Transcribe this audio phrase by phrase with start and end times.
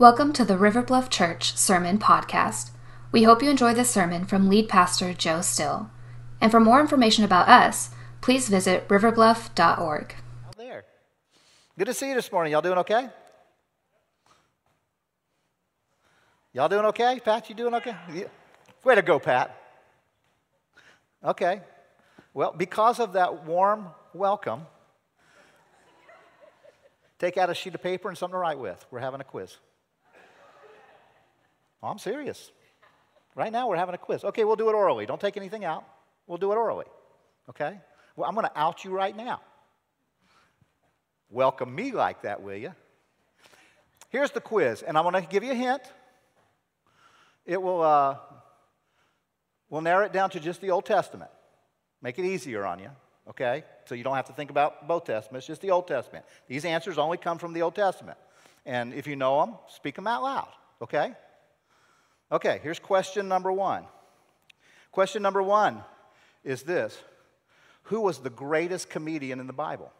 [0.00, 2.70] Welcome to the River Bluff Church Sermon Podcast.
[3.12, 5.90] We hope you enjoy this sermon from lead pastor Joe Still.
[6.40, 7.90] And for more information about us,
[8.22, 10.14] please visit riverbluff.org.
[10.56, 10.84] There.
[11.76, 12.52] Good to see you this morning.
[12.52, 13.10] Y'all doing okay?
[16.54, 17.20] Y'all doing okay?
[17.22, 17.94] Pat, you doing okay?
[18.10, 18.24] Yeah.
[18.82, 19.54] Way to go, Pat.
[21.22, 21.60] Okay.
[22.32, 24.62] Well, because of that warm welcome,
[27.18, 28.86] take out a sheet of paper and something to write with.
[28.90, 29.58] We're having a quiz.
[31.82, 32.50] Oh, I'm serious.
[33.34, 34.24] Right now, we're having a quiz.
[34.24, 35.06] Okay, we'll do it orally.
[35.06, 35.84] Don't take anything out.
[36.26, 36.86] We'll do it orally.
[37.48, 37.78] Okay?
[38.16, 39.40] Well, I'm going to out you right now.
[41.30, 42.74] Welcome me like that, will you?
[44.10, 45.82] Here's the quiz, and I'm going to give you a hint.
[47.46, 48.16] It will uh,
[49.70, 51.30] we'll narrow it down to just the Old Testament.
[52.02, 52.90] Make it easier on you,
[53.28, 53.64] okay?
[53.86, 56.24] So you don't have to think about both Testaments, just the Old Testament.
[56.48, 58.18] These answers only come from the Old Testament.
[58.66, 60.48] And if you know them, speak them out loud,
[60.82, 61.12] okay?
[62.32, 63.84] Okay, here's question number one.
[64.92, 65.82] Question number one
[66.44, 66.96] is this
[67.84, 69.92] Who was the greatest comedian in the Bible?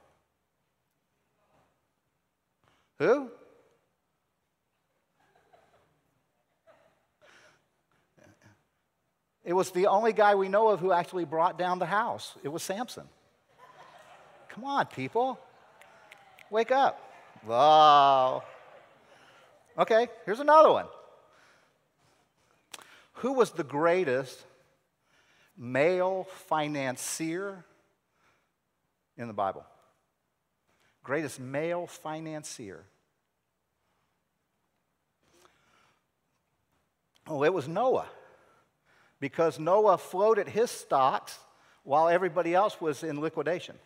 [2.98, 3.30] Who?
[9.42, 12.34] It was the only guy we know of who actually brought down the house.
[12.44, 13.08] It was Samson.
[14.50, 15.40] Come on, people.
[16.50, 17.00] Wake up.
[17.46, 18.44] Wow.
[19.78, 20.86] Okay, here's another one.
[23.20, 24.42] Who was the greatest
[25.54, 27.66] male financier
[29.18, 29.62] in the Bible?
[31.04, 32.82] Greatest male financier.
[37.26, 38.08] Oh, it was Noah.
[39.20, 41.38] Because Noah floated his stocks
[41.84, 43.76] while everybody else was in liquidation.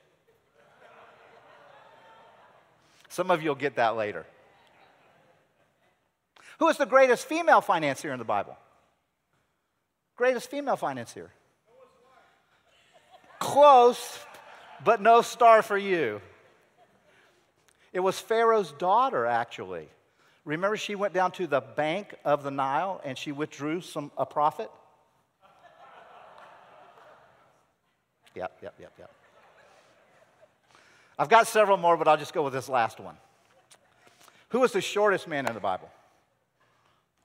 [3.08, 4.26] Some of you will get that later.
[6.60, 8.56] Who is the greatest female financier in the Bible?
[10.16, 11.30] Greatest female financier.
[13.38, 14.18] Close,
[14.84, 16.20] but no star for you.
[17.92, 19.88] It was Pharaoh's daughter, actually.
[20.44, 24.26] Remember, she went down to the bank of the Nile and she withdrew some, a
[24.26, 24.70] profit?
[28.34, 29.10] Yep, yep, yep, yep.
[31.18, 33.16] I've got several more, but I'll just go with this last one.
[34.50, 35.88] Who was the shortest man in the Bible?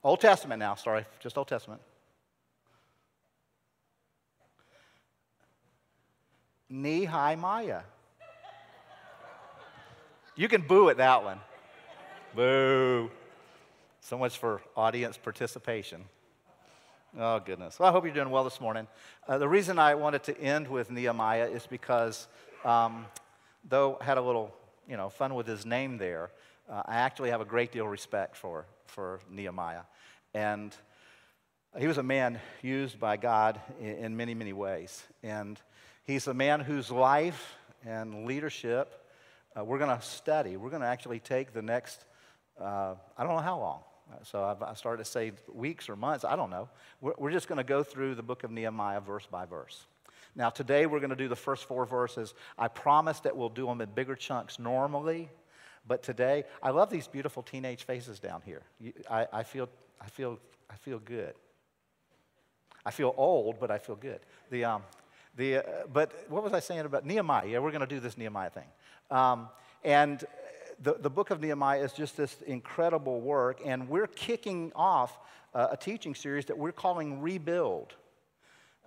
[0.04, 1.82] Old Testament now, sorry, just Old Testament.
[6.70, 7.82] Nehemiah.
[10.36, 11.40] You can boo at that one.
[12.36, 13.10] Boo.
[14.02, 16.04] So much for audience participation.
[17.18, 17.80] Oh, goodness.
[17.80, 18.88] Well, I hope you're doing well this morning.
[19.28, 22.28] Uh, the reason I wanted to end with Nehemiah is because,
[22.64, 23.08] um,
[23.68, 24.56] though I had a little,
[24.88, 26.30] you know, fun with his name there,
[26.70, 29.82] uh, I actually have a great deal of respect for, for Nehemiah.
[30.36, 30.76] And
[31.78, 35.04] he was a man used by God in, many, many ways.
[35.24, 35.60] And
[36.04, 39.00] He's a man whose life and leadership
[39.58, 40.58] uh, we're going to study.
[40.58, 42.06] We're going to actually take the next,
[42.60, 43.80] uh, I don't know how long.
[44.24, 46.70] So I've, I started to say weeks or months, I don't know.
[47.02, 49.86] We're, we're just going to go through the book of Nehemiah verse by verse.
[50.36, 52.34] Now, today we're going to do the first four verses.
[52.58, 55.30] I promise that we'll do them in bigger chunks normally,
[55.88, 58.62] but today, I love these beautiful teenage faces down here.
[59.10, 59.70] I, I, feel,
[60.00, 61.34] I, feel, I feel good.
[62.86, 64.20] I feel old, but I feel good.
[64.50, 64.84] The, um,
[65.36, 67.48] the, uh, but what was I saying about Nehemiah?
[67.48, 68.68] Yeah, we're going to do this Nehemiah thing.
[69.12, 69.50] Um,
[69.84, 70.24] and
[70.82, 75.18] the, the book of Nehemiah is just this incredible work, and we're kicking off
[75.54, 77.94] uh, a teaching series that we're calling Rebuild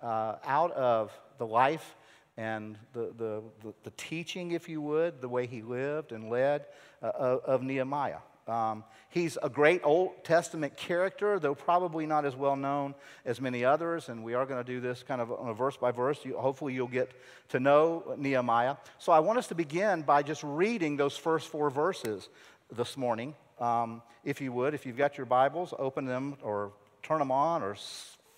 [0.01, 1.95] uh, out of the life
[2.37, 6.65] and the, the, the, the, teaching, if you would, the way he lived and led
[7.01, 8.17] uh, of, of Nehemiah.
[8.47, 12.93] Um, he's a great Old Testament character, though probably not as well known
[13.25, 14.09] as many others.
[14.09, 16.19] And we are going to do this kind of on a verse by verse.
[16.23, 17.11] You, hopefully, you'll get
[17.49, 18.75] to know Nehemiah.
[18.99, 22.27] So I want us to begin by just reading those first four verses
[22.75, 23.35] this morning.
[23.59, 27.63] Um, if you would, if you've got your Bibles, open them or turn them on
[27.63, 27.77] or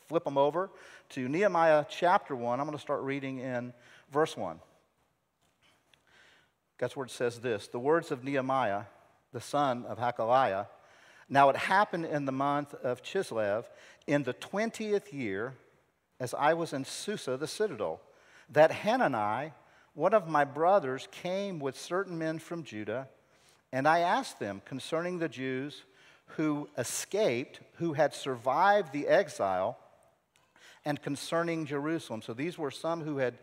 [0.07, 0.69] flip them over
[1.09, 2.59] to Nehemiah chapter 1.
[2.59, 3.73] I'm going to start reading in
[4.11, 4.59] verse 1.
[6.77, 8.83] God's word says this The words of Nehemiah
[9.35, 10.65] the son of Hakaliah.
[11.27, 13.65] Now it happened in the month of Chislev,
[14.07, 15.55] in the 20th year,
[16.21, 17.99] as I was in Susa, the citadel,
[18.49, 19.51] that Hanani,
[19.93, 23.09] one of my brothers, came with certain men from Judah,
[23.73, 25.83] and I asked them concerning the Jews
[26.37, 29.77] who escaped, who had survived the exile,
[30.85, 32.21] and concerning Jerusalem.
[32.21, 33.33] So these were some who had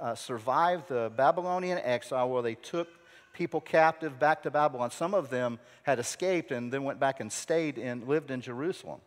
[0.00, 2.88] uh, survived the Babylonian exile where they took
[3.32, 4.90] people captive back to Babylon.
[4.90, 9.00] Some of them had escaped and then went back and stayed and lived in Jerusalem.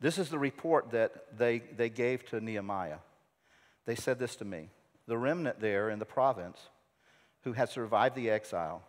[0.00, 2.98] This is the report that they, they gave to Nehemiah.
[3.84, 4.68] They said this to me
[5.06, 6.58] The remnant there in the province
[7.42, 8.82] who had survived the exile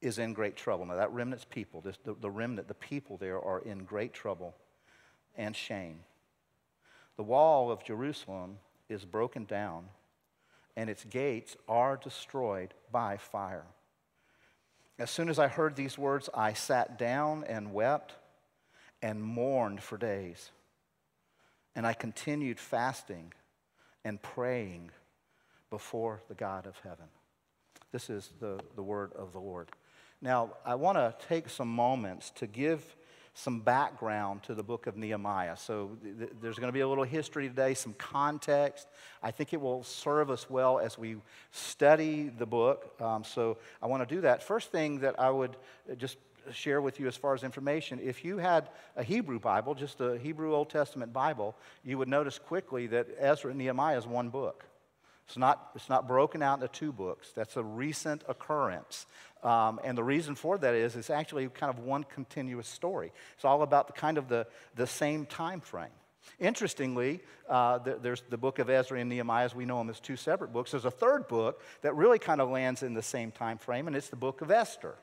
[0.00, 0.84] is in great trouble.
[0.84, 4.54] Now, that remnant's people, this, the, the remnant, the people there are in great trouble
[5.36, 6.00] and shame.
[7.16, 8.58] The wall of Jerusalem
[8.88, 9.86] is broken down,
[10.76, 13.66] and its gates are destroyed by fire.
[14.98, 18.14] As soon as I heard these words, I sat down and wept
[19.02, 20.50] and mourned for days.
[21.74, 23.32] And I continued fasting
[24.04, 24.90] and praying
[25.70, 27.06] before the God of heaven.
[27.90, 29.70] This is the, the word of the Lord.
[30.20, 32.96] Now, I want to take some moments to give
[33.34, 35.56] some background to the book of Nehemiah.
[35.56, 38.86] So th- there's going to be a little history today, some context.
[39.22, 41.16] I think it will serve us well as we
[41.50, 42.94] study the book.
[43.02, 44.42] Um, so I want to do that.
[44.42, 45.56] First thing that I would
[45.98, 46.16] just
[46.52, 50.18] share with you as far as information if you had a Hebrew Bible, just a
[50.18, 54.64] Hebrew Old Testament Bible, you would notice quickly that Ezra and Nehemiah is one book.
[55.26, 57.32] It's not, it's not broken out into two books.
[57.34, 59.06] That's a recent occurrence.
[59.44, 63.12] Um, and the reason for that is it's actually kind of one continuous story.
[63.34, 65.92] It's all about the kind of the, the same time frame.
[66.40, 70.16] Interestingly, uh, there's the book of Ezra and Nehemiah, as we know them as two
[70.16, 70.70] separate books.
[70.70, 73.94] There's a third book that really kind of lands in the same time frame, and
[73.94, 74.94] it's the book of Esther.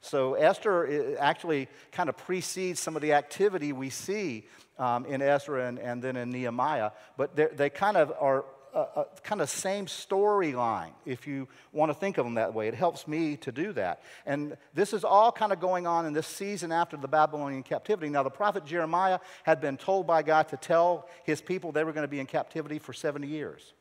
[0.00, 4.46] So Esther actually kind of precedes some of the activity we see
[4.78, 8.44] um, in Ezra and, and, then in Nehemiah, but they kind of are
[8.74, 12.68] a, kind of same storyline, if you want to think of them that way.
[12.68, 14.02] It helps me to do that.
[14.26, 18.08] And this is all kind of going on in this season after the Babylonian captivity.
[18.08, 21.92] Now, the prophet Jeremiah had been told by God to tell his people they were
[21.92, 23.72] going to be in captivity for 70 years.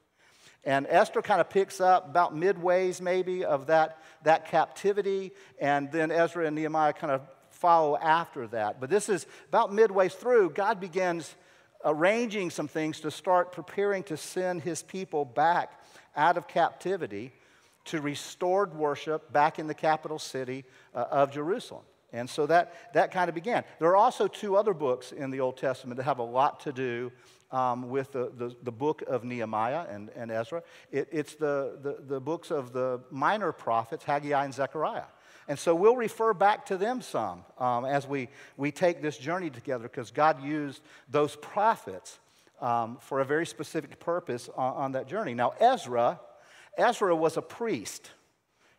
[0.63, 5.31] And Esther kind of picks up about midways, maybe, of that, that captivity.
[5.59, 8.79] And then Ezra and Nehemiah kind of follow after that.
[8.79, 11.35] But this is about midway through, God begins
[11.85, 15.79] arranging some things to start preparing to send his people back
[16.15, 17.31] out of captivity
[17.85, 20.63] to restored worship back in the capital city
[20.95, 21.83] uh, of Jerusalem.
[22.13, 23.63] And so that, that kind of began.
[23.79, 26.71] There are also two other books in the Old Testament that have a lot to
[26.71, 27.11] do
[27.51, 30.63] um, with the, the, the, book of Nehemiah and, and Ezra.
[30.91, 35.03] It, it's the, the, the books of the minor prophets, Haggai and Zechariah.
[35.47, 39.49] And so we'll refer back to them some um, as we, we take this journey
[39.49, 42.19] together because God used those prophets
[42.61, 45.33] um, for a very specific purpose on, on that journey.
[45.33, 46.19] Now, Ezra,
[46.77, 48.09] Ezra was a priest.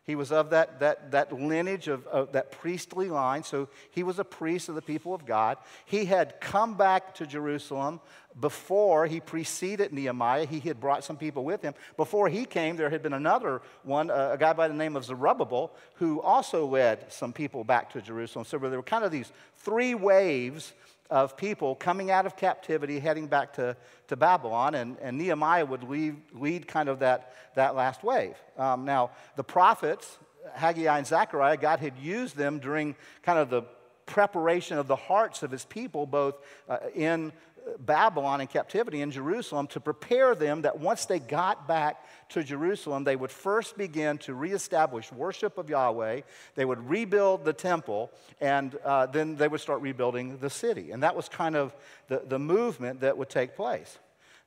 [0.05, 4.19] He was of that, that, that lineage of, of, that priestly line, so he was
[4.19, 5.57] a priest of the people of God.
[5.85, 7.99] He had come back to Jerusalem
[8.39, 10.45] before he preceded Nehemiah.
[10.45, 11.73] He had brought some people with him.
[11.97, 15.05] Before he came, there had been another one, uh, a guy by the name of
[15.05, 18.45] Zerubbabel, who also led some people back to Jerusalem.
[18.45, 20.73] So there were kind of these three waves
[21.09, 23.75] of people coming out of captivity, heading back to,
[24.07, 28.35] to Babylon, and, and Nehemiah would lead, lead kind of that, that last wave.
[28.57, 30.17] Um, now, the prophets,
[30.53, 33.63] Haggai and Zechariah, God had used them during kind of the
[34.05, 36.35] preparation of the hearts of his people, both
[36.69, 37.31] uh, in
[37.79, 43.03] Babylon in captivity in Jerusalem to prepare them that once they got back to Jerusalem,
[43.03, 46.21] they would first begin to reestablish worship of Yahweh.
[46.55, 50.91] They would rebuild the temple, and uh, then they would start rebuilding the city.
[50.91, 51.75] And that was kind of
[52.07, 53.97] the, the movement that would take place.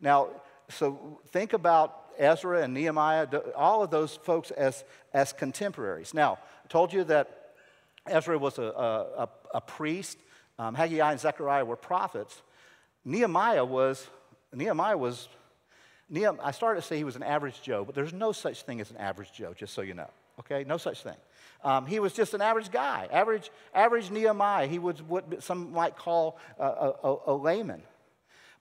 [0.01, 0.29] Now,
[0.69, 3.27] so think about Ezra and Nehemiah,
[3.57, 6.15] all of those folks as, as contemporaries.
[6.15, 7.55] Now, I told you that
[8.07, 10.19] Ezra was a, a, a priest,
[10.59, 12.43] um, Haggai and Zechariah were prophets.
[13.09, 14.07] Nehemiah was,
[14.53, 15.29] Nehemiah was,
[16.11, 18.83] Nehemiah, I started to say he was an average Joe, but there's no such thing
[18.83, 20.11] as an average Joe, just so you know.
[20.41, 20.63] Okay?
[20.65, 21.17] No such thing.
[21.65, 24.67] Um, he was just an average guy, average, average Nehemiah.
[24.67, 27.83] He was what some might call a, a, a layman.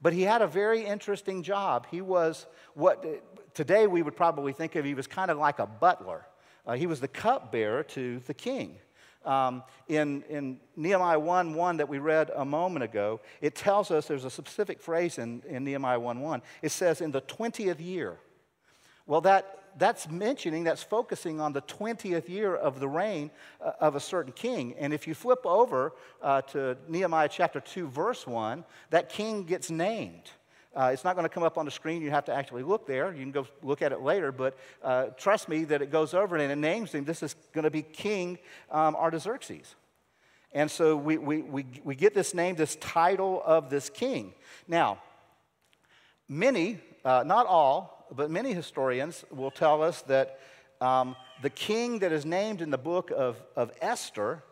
[0.01, 1.85] But he had a very interesting job.
[1.91, 3.05] He was what
[3.53, 6.25] today we would probably think of, he was kind of like a butler.
[6.65, 8.77] Uh, he was the cupbearer to the king.
[9.27, 14.07] Um, in, in Nehemiah 1 1 that we read a moment ago, it tells us
[14.07, 16.41] there's a specific phrase in, in Nehemiah 1 1.
[16.61, 18.17] It says, in the 20th year.
[19.05, 23.29] Well, that, that's mentioning, that's focusing on the 20th year of the reign
[23.59, 24.75] uh, of a certain king.
[24.79, 29.69] And if you flip over uh, to Nehemiah chapter 2, verse 1, that king gets
[29.69, 30.31] named.
[30.77, 32.03] Uh, it's not going to come up on the screen.
[32.03, 33.11] You have to actually look there.
[33.11, 34.31] You can go look at it later.
[34.31, 37.03] But uh, trust me that it goes over and it names him.
[37.03, 38.37] This is going to be King
[38.69, 39.73] um, Artaxerxes.
[40.53, 44.33] And so we, we, we, we get this name, this title of this king.
[44.67, 44.99] Now,
[46.29, 50.39] many, uh, not all, but many historians will tell us that
[50.79, 54.43] um, the king that is named in the book of, of Esther,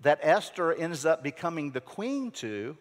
[0.00, 2.78] that Esther ends up becoming the queen to,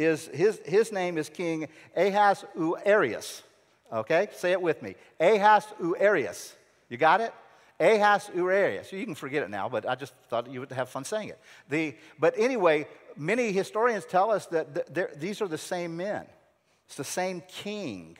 [0.00, 3.42] is his, his name is King Ahasuerus.
[3.92, 4.94] Okay, say it with me.
[5.20, 6.54] Ahasuerus.
[6.88, 7.34] You got it?
[7.78, 8.92] Ahasuerus.
[8.92, 11.38] You can forget it now, but I just thought you would have fun saying it.
[11.68, 16.26] The, but anyway, many historians tell us that these are the same men.
[16.86, 18.16] It's the same king.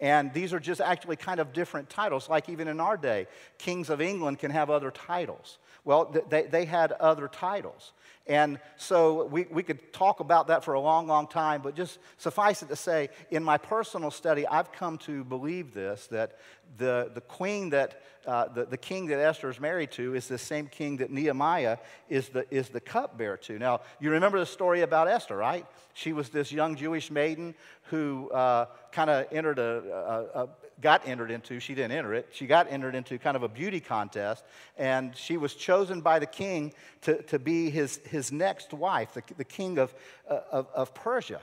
[0.00, 3.26] And these are just actually kind of different titles, like even in our day,
[3.58, 5.58] kings of England can have other titles.
[5.84, 7.92] Well, they, they had other titles.
[8.28, 11.98] And so we, we could talk about that for a long, long time, but just
[12.18, 16.38] suffice it to say, in my personal study, I've come to believe this that
[16.76, 20.36] the, the queen that, uh, the, the king that Esther is married to is the
[20.36, 21.78] same king that Nehemiah
[22.10, 23.58] is the, is the cupbearer to.
[23.58, 25.64] Now, you remember the story about Esther, right?
[25.94, 27.54] She was this young Jewish maiden
[27.84, 30.48] who uh, kind of entered a, a, a
[30.80, 33.80] got entered into, she didn't enter it, she got entered into kind of a beauty
[33.80, 34.44] contest,
[34.76, 39.22] and she was chosen by the king to, to be his, his next wife, the,
[39.36, 39.94] the king of,
[40.28, 41.40] uh, of, of Persia.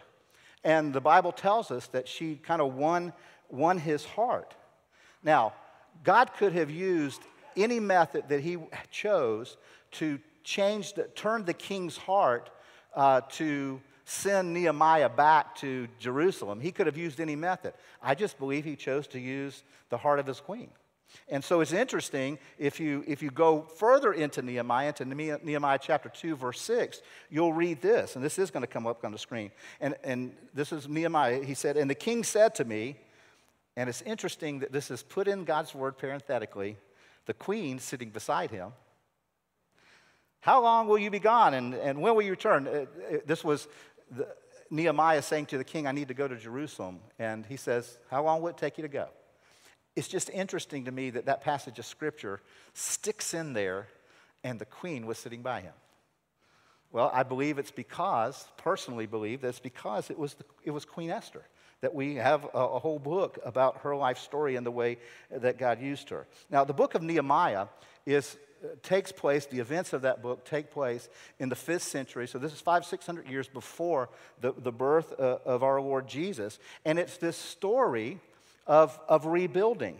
[0.64, 3.14] And the Bible tells us that she kind of won,
[3.50, 4.56] won his heart.
[5.24, 5.54] Now,
[6.04, 7.22] God could have used
[7.56, 8.58] any method that he
[8.90, 9.58] chose
[9.92, 12.50] to change, the, turn the king's heart
[12.96, 16.62] uh, to send Nehemiah back to Jerusalem.
[16.62, 17.74] He could have used any method.
[18.02, 20.70] I just believe he chose to use the heart of his queen.
[21.30, 26.10] And so it's interesting if you, if you go further into Nehemiah, into Nehemiah chapter
[26.10, 28.16] 2, verse 6, you'll read this.
[28.16, 29.52] And this is going to come up on the screen.
[29.80, 31.44] And, and this is Nehemiah.
[31.44, 32.98] He said, And the king said to me,
[33.76, 36.78] and it's interesting that this is put in God's word parenthetically,
[37.26, 38.72] the queen sitting beside him.
[40.42, 41.56] How long will you be gone?
[41.56, 42.68] And, and when will you return?
[42.68, 43.68] Uh, uh, this was
[44.12, 44.28] the,
[44.70, 47.00] Nehemiah saying to the king, I need to go to Jerusalem.
[47.20, 49.08] And he says, How long will it take you to go?
[49.96, 52.42] It's just interesting to me that that passage of scripture
[52.74, 53.88] sticks in there
[54.44, 55.74] and the queen was sitting by him.
[56.92, 60.86] Well, I believe it's because, personally believe, that it's because it was, the, it was
[60.86, 61.44] Queen Esther
[61.82, 64.98] that we have a, a, whole book about her life story and the way
[65.30, 66.26] that God used her.
[66.50, 67.68] Now, the book of Nehemiah
[68.06, 68.38] is
[68.84, 72.28] takes place, the events of that book take place in the fifth century.
[72.28, 74.10] So this is five, six hundred years before
[74.42, 76.60] the, the birth uh, of our Lord Jesus.
[76.86, 78.20] And it's this story
[78.68, 79.98] of, of rebuilding.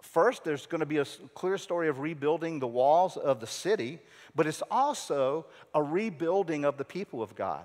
[0.00, 4.00] First, there's going to be a clear story of rebuilding the walls of the city,
[4.34, 7.64] but it's also a rebuilding of the people of God,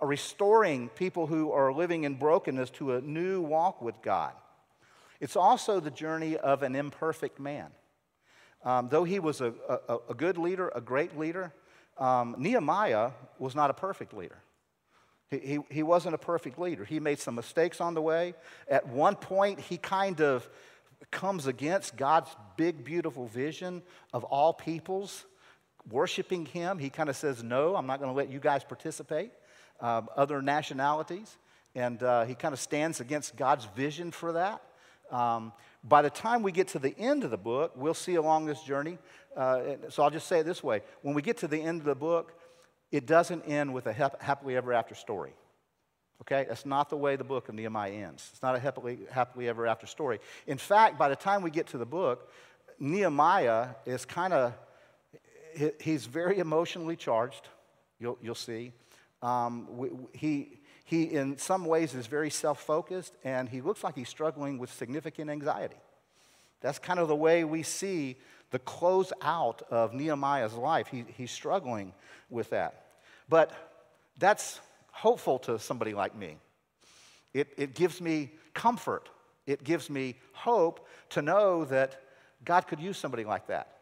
[0.00, 4.32] a restoring people who are living in brokenness to a new walk with God.
[5.20, 7.70] It's also the journey of an imperfect man.
[8.64, 11.52] Um, though he was a, a, a, good leader, a great leader,
[11.98, 14.38] um, Nehemiah was not a perfect leader.
[15.30, 16.84] He, he, he wasn't a perfect leader.
[16.84, 18.34] He made some mistakes on the way.
[18.68, 20.48] At one point, he kind of
[21.10, 23.82] comes against God's big, beautiful vision
[24.12, 25.26] of all peoples
[25.90, 26.78] worshiping him.
[26.78, 29.32] He kind of says, No, I'm not going to let you guys participate,
[29.80, 31.36] um, other nationalities.
[31.74, 34.62] And uh, he kind of stands against God's vision for that.
[35.10, 35.52] Um,
[35.84, 38.62] by the time we get to the end of the book, we'll see along this
[38.62, 38.98] journey.
[39.36, 41.86] Uh, so I'll just say it this way when we get to the end of
[41.86, 42.34] the book,
[42.90, 45.34] it doesn't end with a happily ever after story.
[46.22, 46.46] Okay?
[46.48, 48.30] That's not the way the book of Nehemiah ends.
[48.32, 50.20] It's not a happily, happily ever after story.
[50.46, 52.30] In fact, by the time we get to the book,
[52.78, 54.54] Nehemiah is kind of,
[55.80, 57.48] he's very emotionally charged,
[57.98, 58.72] you'll, you'll see.
[59.22, 60.55] Um, we, he,
[60.86, 64.72] he, in some ways, is very self focused and he looks like he's struggling with
[64.72, 65.76] significant anxiety.
[66.60, 68.16] That's kind of the way we see
[68.52, 70.86] the close out of Nehemiah's life.
[70.86, 71.92] He, he's struggling
[72.30, 72.86] with that.
[73.28, 73.50] But
[74.18, 74.60] that's
[74.92, 76.36] hopeful to somebody like me.
[77.34, 79.08] It, it gives me comfort,
[79.44, 82.00] it gives me hope to know that
[82.44, 83.72] God could use somebody like that.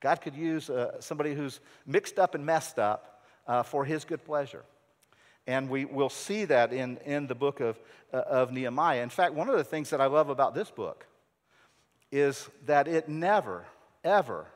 [0.00, 4.22] God could use uh, somebody who's mixed up and messed up uh, for his good
[4.22, 4.64] pleasure.
[5.46, 7.78] And we will see that in, in the book of,
[8.12, 9.02] uh, of Nehemiah.
[9.02, 11.06] In fact, one of the things that I love about this book
[12.12, 13.64] is that it never,
[14.04, 14.46] ever,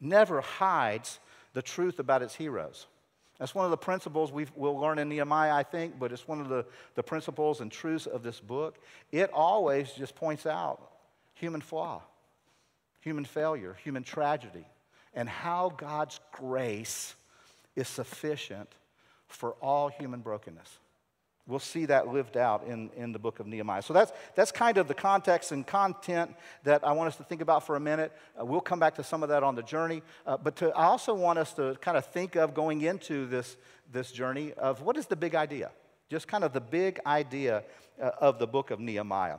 [0.00, 1.18] never hides
[1.54, 2.86] the truth about its heroes.
[3.38, 6.40] That's one of the principles we will learn in Nehemiah, I think, but it's one
[6.40, 6.64] of the,
[6.94, 8.78] the principles and truths of this book.
[9.10, 10.92] It always just points out
[11.34, 12.02] human flaw,
[13.00, 14.64] human failure, human tragedy,
[15.14, 17.16] and how God's grace
[17.74, 18.68] is sufficient
[19.32, 20.78] for all human brokenness.
[21.48, 23.82] We'll see that lived out in, in the book of Nehemiah.
[23.82, 27.40] So that's, that's kind of the context and content that I want us to think
[27.40, 28.12] about for a minute.
[28.40, 30.02] Uh, we'll come back to some of that on the journey.
[30.24, 33.56] Uh, but to, I also want us to kind of think of going into this,
[33.90, 35.72] this journey of what is the big idea?
[36.08, 37.64] Just kind of the big idea
[38.00, 39.38] uh, of the book of Nehemiah.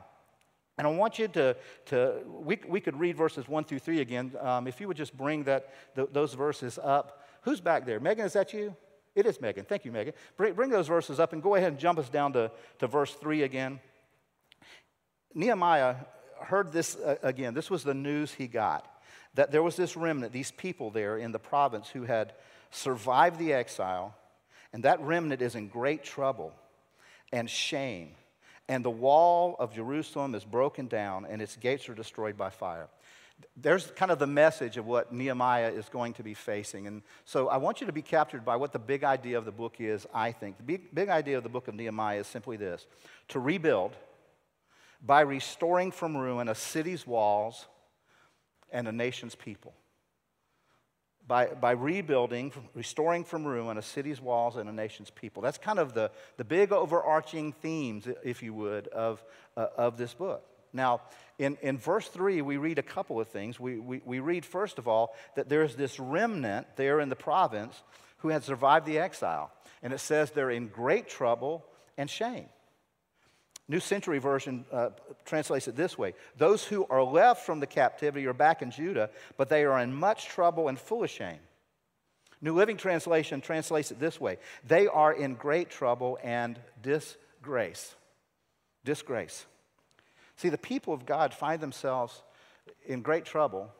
[0.76, 4.32] And I want you to, to we, we could read verses 1 through 3 again.
[4.40, 7.24] Um, if you would just bring that, th- those verses up.
[7.42, 7.98] Who's back there?
[7.98, 8.76] Megan, is that you?
[9.14, 9.64] It is Megan.
[9.64, 10.14] Thank you, Megan.
[10.36, 13.12] Bring, bring those verses up and go ahead and jump us down to, to verse
[13.14, 13.80] 3 again.
[15.34, 15.96] Nehemiah
[16.40, 17.54] heard this uh, again.
[17.54, 18.90] This was the news he got
[19.34, 22.34] that there was this remnant, these people there in the province who had
[22.70, 24.14] survived the exile,
[24.72, 26.52] and that remnant is in great trouble
[27.32, 28.10] and shame
[28.68, 32.88] and the wall of Jerusalem is broken down and its gates are destroyed by fire.
[33.56, 36.86] There's kind of the message of what Nehemiah is going to be facing.
[36.86, 39.52] And so I want you to be captured by what the big idea of the
[39.52, 40.56] book is, I think.
[40.56, 42.86] The big, big idea of the book of Nehemiah is simply this
[43.28, 43.96] to rebuild
[45.04, 47.66] by restoring from ruin a city's walls
[48.72, 49.74] and a nation's people
[51.26, 55.42] by, by rebuilding, restoring from ruin a city's walls and a nation's people.
[55.42, 59.24] That's kind of the, the big overarching themes, if you would, of,
[59.56, 60.44] uh, of this book.
[60.74, 61.02] Now,
[61.38, 63.58] in, in verse 3, we read a couple of things.
[63.58, 67.82] We, we, we read, first of all, that there's this remnant there in the province
[68.18, 69.52] who had survived the exile.
[69.82, 71.64] And it says they're in great trouble
[71.96, 72.48] and shame.
[73.66, 74.90] New Century Version uh,
[75.24, 79.10] translates it this way Those who are left from the captivity are back in Judah,
[79.36, 81.38] but they are in much trouble and full of shame.
[82.42, 87.94] New Living Translation translates it this way They are in great trouble and disgrace.
[88.84, 89.46] Disgrace.
[90.36, 92.22] See, the people of God find themselves
[92.86, 93.70] in great trouble,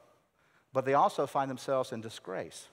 [0.73, 2.69] but they also find themselves in disgrace.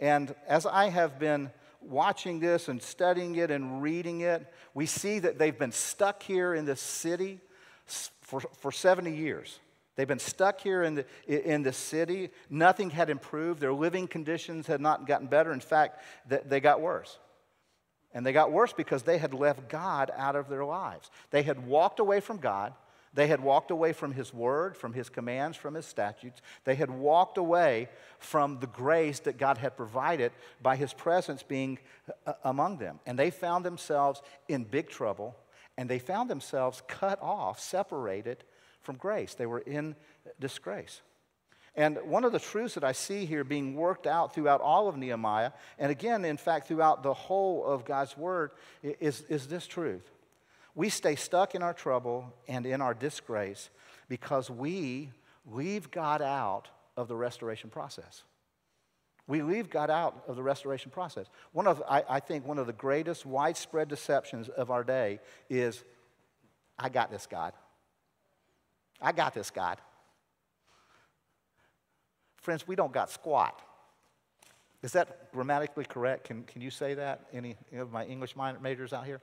[0.00, 5.18] And as I have been watching this and studying it and reading it, we see
[5.18, 7.40] that they've been stuck here in this city
[7.86, 9.58] for, for 70 years.
[9.96, 12.30] They've been stuck here in the, in the city.
[12.48, 13.60] Nothing had improved.
[13.60, 15.52] Their living conditions had not gotten better.
[15.52, 17.18] In fact, they got worse.
[18.12, 21.10] And they got worse because they had left God out of their lives.
[21.30, 22.72] They had walked away from God.
[23.12, 26.40] They had walked away from His word, from His commands, from His statutes.
[26.64, 27.88] They had walked away
[28.18, 31.78] from the grace that God had provided by His presence being
[32.26, 33.00] uh, among them.
[33.06, 35.36] And they found themselves in big trouble,
[35.76, 38.44] and they found themselves cut off, separated
[38.80, 39.34] from grace.
[39.34, 39.96] They were in
[40.38, 41.00] disgrace.
[41.74, 44.96] And one of the truths that I see here being worked out throughout all of
[44.96, 50.10] Nehemiah, and again, in fact, throughout the whole of God's word, is, is this truth
[50.74, 53.70] we stay stuck in our trouble and in our disgrace
[54.08, 55.10] because we
[55.46, 58.24] leave God out of the restoration process.
[59.26, 61.26] We leave God out of the restoration process.
[61.52, 65.84] One of, I, I think, one of the greatest widespread deceptions of our day is
[66.78, 67.52] I got this, God.
[69.00, 69.78] I got this, God.
[72.36, 73.60] Friends, we don't got squat.
[74.82, 76.24] Is that grammatically correct?
[76.24, 77.26] Can, can you say that?
[77.32, 79.20] Any of my English majors out here?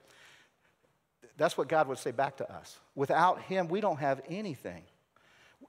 [1.38, 2.78] That's what God would say back to us.
[2.96, 4.84] Without Him, we don't have anything.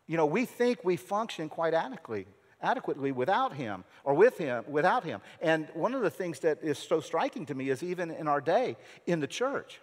[0.07, 2.27] You know, we think we function quite adequately,
[2.63, 5.21] adequately without Him or with Him, without Him.
[5.41, 8.41] And one of the things that is so striking to me is even in our
[8.41, 9.81] day, in the church,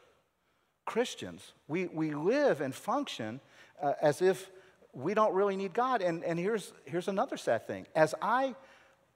[0.85, 3.39] Christians, we, we live and function
[3.81, 4.49] uh, as if
[4.93, 6.01] we don't really need God.
[6.01, 7.85] And, and here's, here's another sad thing.
[7.95, 8.55] As I,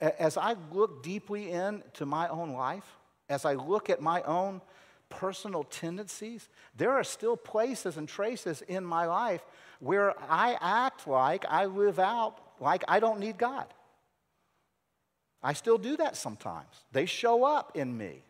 [0.02, 2.86] as I look deeply into my own life,
[3.30, 4.62] as I look at my own
[5.10, 9.44] personal tendencies, there are still places and traces in my life
[9.80, 13.66] where I act like I live out like I don't need God.
[15.42, 16.86] I still do that sometimes.
[16.92, 18.24] They show up in me.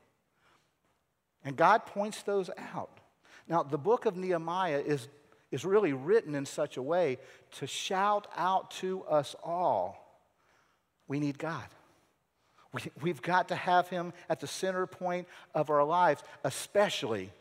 [1.43, 2.99] And God points those out.
[3.47, 5.07] Now, the book of Nehemiah is,
[5.51, 7.17] is really written in such a way
[7.53, 10.05] to shout out to us all
[11.07, 11.65] we need God.
[13.01, 17.31] We, have got to have him at the center point of our lives, especially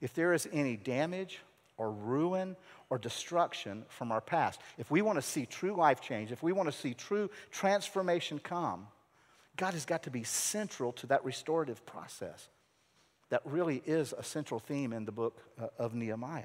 [0.00, 1.40] if there is any damage
[1.76, 2.56] or ruin
[2.88, 4.60] or destruction from our past.
[4.78, 8.38] If we want to see true life change, if we want to see true transformation
[8.38, 8.86] come,
[9.56, 12.48] God has got to be central to that restorative process.
[13.28, 16.44] That really is a central theme in the book uh, of Nehemiah.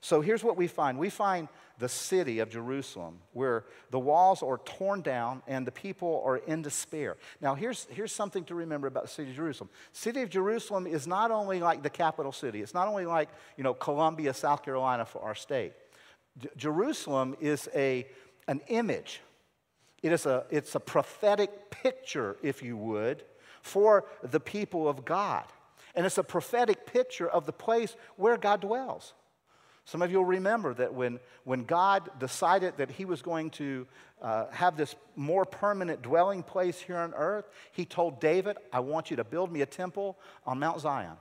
[0.00, 4.58] So here's what we find we find the city of Jerusalem where the walls are
[4.58, 7.16] torn down and the people are in despair.
[7.40, 9.70] Now, here's, here's something to remember about the city of Jerusalem.
[9.92, 13.64] City of Jerusalem is not only like the capital city, it's not only like, you
[13.64, 15.72] know, Columbia, South Carolina for our state.
[16.38, 18.06] J- Jerusalem is a,
[18.48, 19.20] an image.
[20.02, 23.24] It is a, it's a prophetic picture, if you would,
[23.62, 25.44] for the people of God.
[25.94, 29.14] And it's a prophetic picture of the place where God dwells.
[29.88, 33.86] Some of you will remember that when, when God decided that He was going to
[34.20, 39.10] uh, have this more permanent dwelling place here on earth, He told David, I want
[39.10, 41.16] you to build me a temple on Mount Zion.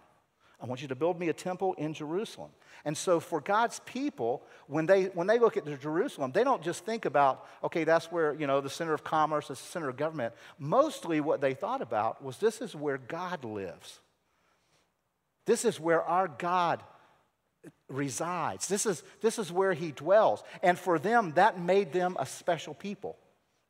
[0.61, 2.49] I want you to build me a temple in Jerusalem.
[2.83, 6.83] And so, for God's people, when they, when they look at Jerusalem, they don't just
[6.83, 10.33] think about, okay, that's where, you know, the center of commerce, the center of government.
[10.59, 14.01] Mostly what they thought about was this is where God lives.
[15.45, 16.83] This is where our God
[17.89, 18.67] resides.
[18.67, 20.43] This is, this is where he dwells.
[20.61, 23.17] And for them, that made them a special people.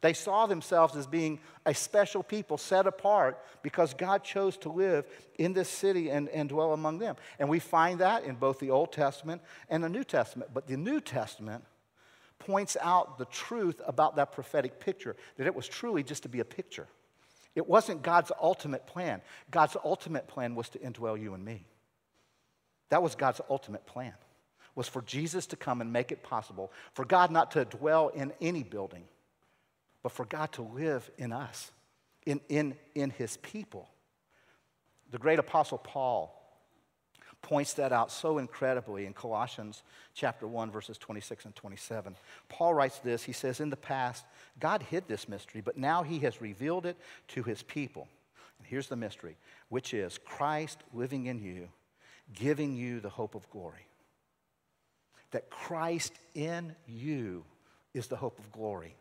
[0.02, 5.06] They saw themselves as being a special people set apart because God chose to live
[5.39, 7.15] in this city and, and dwell among them.
[7.39, 10.52] And we find that in both the Old Testament and the New Testament.
[10.54, 11.63] But the New Testament
[12.38, 16.41] points out the truth about that prophetic picture that it was truly just to be
[16.41, 16.88] a picture.
[17.56, 19.21] It wasn't God's ultimate plan.
[19.50, 21.65] God's ultimate plan was to indwell you and me.
[22.89, 24.13] That was God's ultimate plan,
[24.76, 28.34] was for Jesus to come and make it possible, for God not to dwell in
[28.41, 29.04] any building,
[30.04, 31.71] but for God to live in us,
[32.26, 33.89] in, in, in his people.
[35.12, 36.34] The great apostle Paul
[37.41, 42.15] points that out so incredibly in Colossians chapter 1 verses 26 and 27.
[42.50, 44.26] Paul writes this, he says in the past
[44.60, 46.97] God hid this mystery, but now he has revealed it
[47.30, 48.08] to his people.
[48.58, 49.38] And here's the mystery,
[49.69, 51.69] which is Christ living in you
[52.33, 53.87] giving you the hope of glory.
[55.31, 57.43] That Christ in you
[57.93, 58.95] is the hope of glory.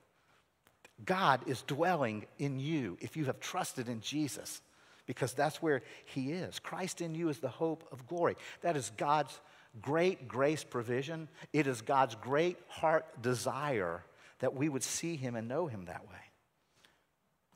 [1.05, 4.63] God is dwelling in you if you have trusted in Jesus,
[5.07, 6.59] because that's where He is.
[6.59, 8.37] Christ in you is the hope of glory.
[8.63, 9.39] That is God's
[9.81, 11.29] great grace provision.
[11.53, 14.03] It is God's great heart desire
[14.39, 16.15] that we would see Him and know Him that way.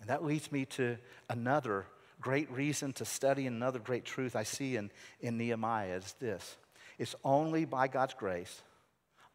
[0.00, 0.96] And that leads me to
[1.28, 1.86] another
[2.20, 6.56] great reason to study another great truth I see in, in Nehemiah is this
[6.98, 8.60] it's only by God's grace,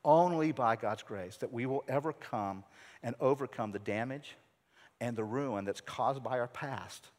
[0.04, 2.64] only by God's grace, that we will ever come
[3.02, 4.36] and overcome the damage
[5.02, 7.10] and the ruin that's caused by our past,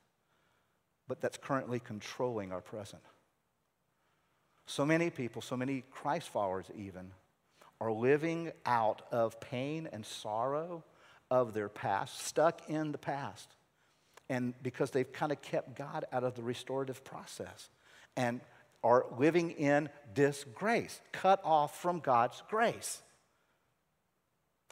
[1.08, 3.02] but that's currently controlling our present.
[4.66, 7.10] So many people, so many Christ followers even,
[7.80, 10.84] are living out of pain and sorrow
[11.30, 13.55] of their past, stuck in the past
[14.28, 17.68] and because they've kind of kept God out of the restorative process
[18.16, 18.40] and
[18.82, 23.02] are living in disgrace, cut off from God's grace.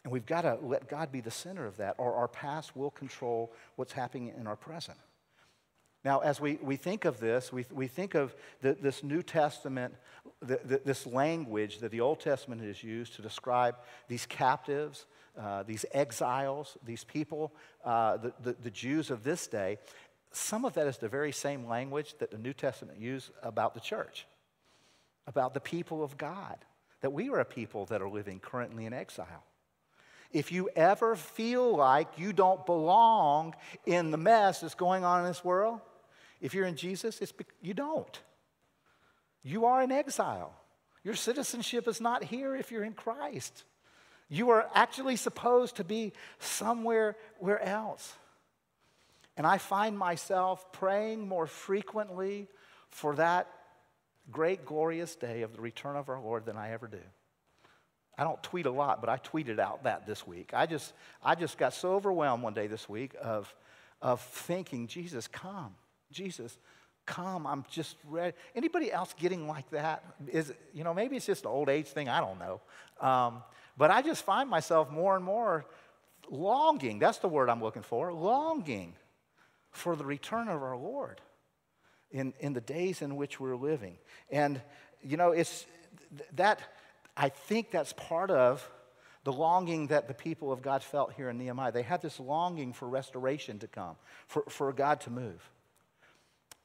[0.05, 2.91] And we've got to let God be the center of that, or our past will
[2.91, 4.99] control what's happening in our present.
[6.05, 9.95] Now, as we, we think of this, we, we think of the, this New Testament,
[10.41, 15.07] the, the, this language that the Old Testament has used to describe these captives,
[15.39, 17.53] uh, these exiles, these people,
[17.85, 19.79] uh, the, the, the Jews of this day.
[20.33, 23.81] Some of that is the very same language that the New Testament used about the
[23.81, 24.27] church,
[25.27, 26.57] about the people of God,
[27.01, 29.45] that we are a people that are living currently in exile.
[30.33, 33.55] If you ever feel like you don't belong
[33.87, 35.81] in the mess that's going on in this world,
[36.41, 38.21] if you're in Jesus, it's you don't.
[39.45, 40.53] You are in exile.
[41.05, 43.65] Your citizenship is not here if you're in Christ.
[44.29, 48.15] You are actually supposed to be somewhere where else.
[49.37, 52.49] And I find myself praying more frequently
[52.89, 53.49] for that
[54.31, 57.01] great, glorious day of the return of our Lord than I ever do.
[58.17, 60.51] I don't tweet a lot, but I tweeted out that this week.
[60.55, 63.53] I just, I just got so overwhelmed one day this week of,
[64.01, 65.75] of thinking, Jesus, come.
[66.13, 66.57] Jesus,
[67.07, 68.37] come, I'm just ready.
[68.55, 70.05] Anybody else getting like that?
[70.29, 72.61] Is, you know, maybe it's just an old age thing, I don't know.
[73.01, 73.43] Um,
[73.77, 75.67] but I just find myself more and more
[76.31, 78.95] longing, that's the word I'm looking for, longing
[79.71, 81.21] for the return of our Lord
[82.11, 83.99] in, in the days in which we're living.
[84.31, 84.61] And,
[85.03, 85.67] you know, it's
[86.35, 86.61] that,
[87.17, 88.69] I think that's part of
[89.25, 91.73] the longing that the people of God felt here in Nehemiah.
[91.73, 93.97] They had this longing for restoration to come,
[94.29, 95.51] for, for God to move.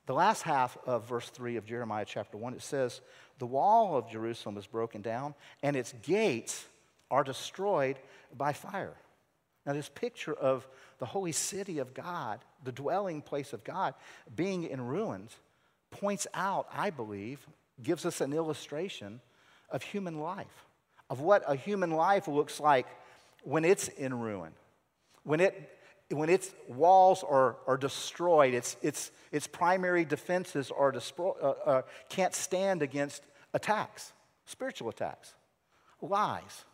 [0.06, 3.00] The last half of verse 3 of Jeremiah chapter 1, it says,
[3.38, 6.66] The wall of Jerusalem is broken down, and its gates
[7.12, 7.98] are destroyed
[8.36, 8.96] by fire.
[9.66, 10.68] Now, this picture of
[11.00, 13.94] the holy city of God, the dwelling place of God,
[14.36, 15.36] being in ruins,
[15.92, 17.46] points out, I believe,
[17.82, 19.22] gives us an illustration
[19.70, 20.66] of human life,
[21.10, 22.88] of what a human life looks like
[23.44, 24.52] when it's in ruin,
[25.24, 25.70] when it
[26.12, 31.82] when its walls are, are destroyed, its, its, its primary defenses are destro- uh, uh,
[32.10, 33.22] can't stand against
[33.54, 34.12] attacks,
[34.46, 35.36] spiritual attacks,
[36.02, 36.66] lies,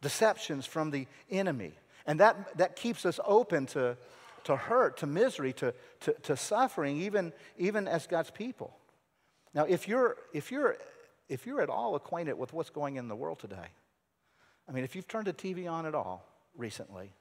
[0.00, 1.72] deceptions from the enemy.
[2.06, 3.96] And that, that keeps us open to,
[4.44, 8.74] to hurt, to misery, to, to, to suffering, even, even as God's people.
[9.54, 10.76] Now, if you're, if, you're,
[11.28, 13.68] if you're at all acquainted with what's going in the world today,
[14.68, 16.24] I mean, if you've turned the TV on at all
[16.56, 17.12] recently,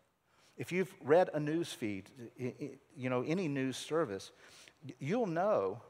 [0.58, 2.10] if you've read a news feed,
[2.96, 4.32] you know, any news service,
[5.00, 5.82] you'll know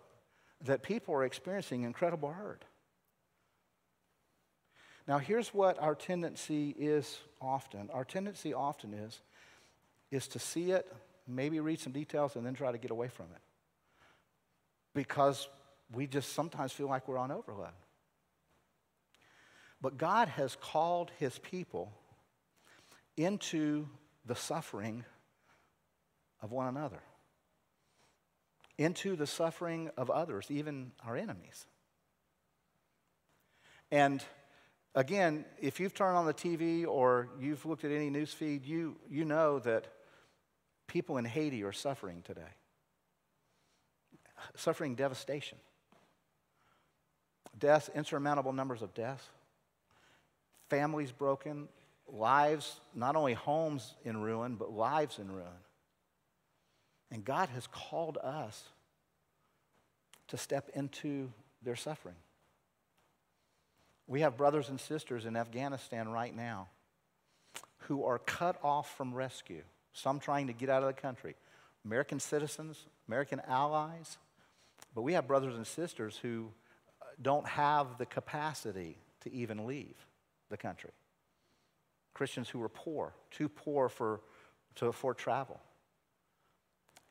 [0.66, 2.64] that people are experiencing incredible hurt.
[5.10, 7.90] Now, here's what our tendency is often.
[7.92, 9.20] Our tendency often is,
[10.12, 10.86] is to see it,
[11.28, 13.42] maybe read some details, and then try to get away from it.
[14.94, 15.50] Because
[15.92, 17.74] we just sometimes feel like we're on overload.
[19.82, 21.92] But God has called his people
[23.18, 23.88] into
[24.28, 25.06] the suffering
[26.40, 27.02] of one another,
[28.78, 31.66] into the suffering of others, even our enemies.
[33.90, 34.24] And
[35.00, 38.98] again, if you've turned on the TV or you've looked at any news feed, you,
[39.10, 39.88] you know that
[40.88, 42.52] people in Haiti are suffering today,
[44.56, 45.58] suffering devastation.
[47.58, 49.24] Deaths, insurmountable numbers of deaths,
[50.70, 51.70] families broken,
[52.08, 55.48] lives, not only homes in ruin, but lives in ruin.
[57.10, 58.66] And God has called us
[60.28, 61.32] to step into
[61.64, 62.16] their suffering.
[64.10, 66.68] We have brothers and sisters in Afghanistan right now
[67.84, 69.62] who are cut off from rescue,
[69.94, 71.36] some trying to get out of the country.
[71.86, 74.18] American citizens, American allies,
[74.96, 76.50] but we have brothers and sisters who
[77.00, 79.96] uh, don't have the capacity to even leave
[80.50, 80.92] the country.
[82.16, 84.22] Christians who are poor, too poor for,
[84.76, 85.60] to afford travel.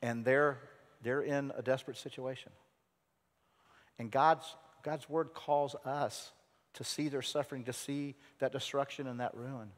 [0.03, 0.59] And they're,
[1.03, 2.51] they're in a desperate situation.
[4.01, 6.33] And God's, God's word calls us
[6.79, 9.71] to see their suffering, to see that destruction and that ruin,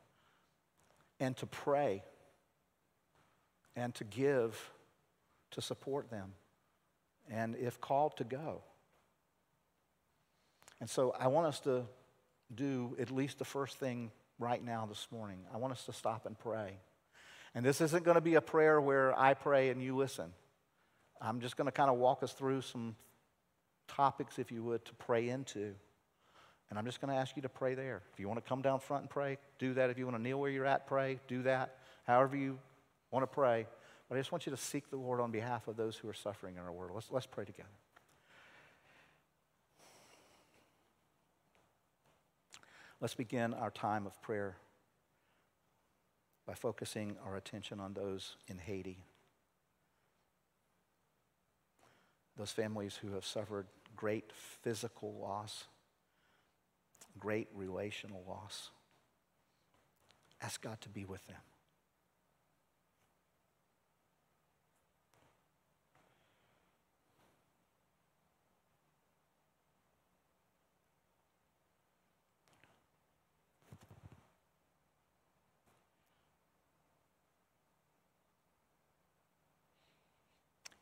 [1.18, 2.04] and to pray
[3.74, 4.70] and to give
[5.52, 6.34] to support them,
[7.30, 8.60] and if called, to go.
[10.78, 11.84] And so I want us to
[12.54, 15.38] do at least the first thing right now this morning.
[15.54, 16.78] I want us to stop and pray.
[17.54, 20.32] And this isn't going to be a prayer where I pray and you listen.
[21.18, 22.94] I'm just going to kind of walk us through some
[23.88, 25.74] topics, if you would, to pray into.
[26.70, 28.00] And I'm just going to ask you to pray there.
[28.12, 29.90] If you want to come down front and pray, do that.
[29.90, 31.76] If you want to kneel where you're at, pray, do that.
[32.06, 32.58] However you
[33.10, 33.66] want to pray.
[34.08, 36.14] But I just want you to seek the Lord on behalf of those who are
[36.14, 36.92] suffering in our world.
[36.94, 37.68] Let's, let's pray together.
[43.00, 44.56] Let's begin our time of prayer
[46.46, 48.98] by focusing our attention on those in Haiti.
[52.36, 55.64] Those families who have suffered great physical loss,
[57.18, 58.70] great relational loss.
[60.42, 61.40] Ask God to be with them.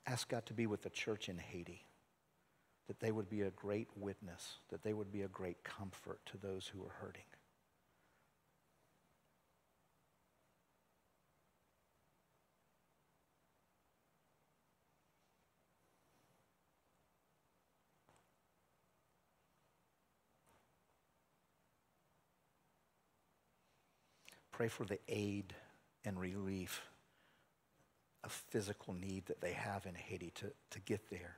[0.09, 1.85] ask God to be with the church in Haiti,
[2.89, 6.39] that they would be a great witness, that they would be a great comfort to
[6.39, 7.23] those who are hurting.
[24.51, 25.55] Pray for the aid
[26.05, 26.83] and relief
[28.25, 31.37] of physical need that they have in Haiti to, to get there.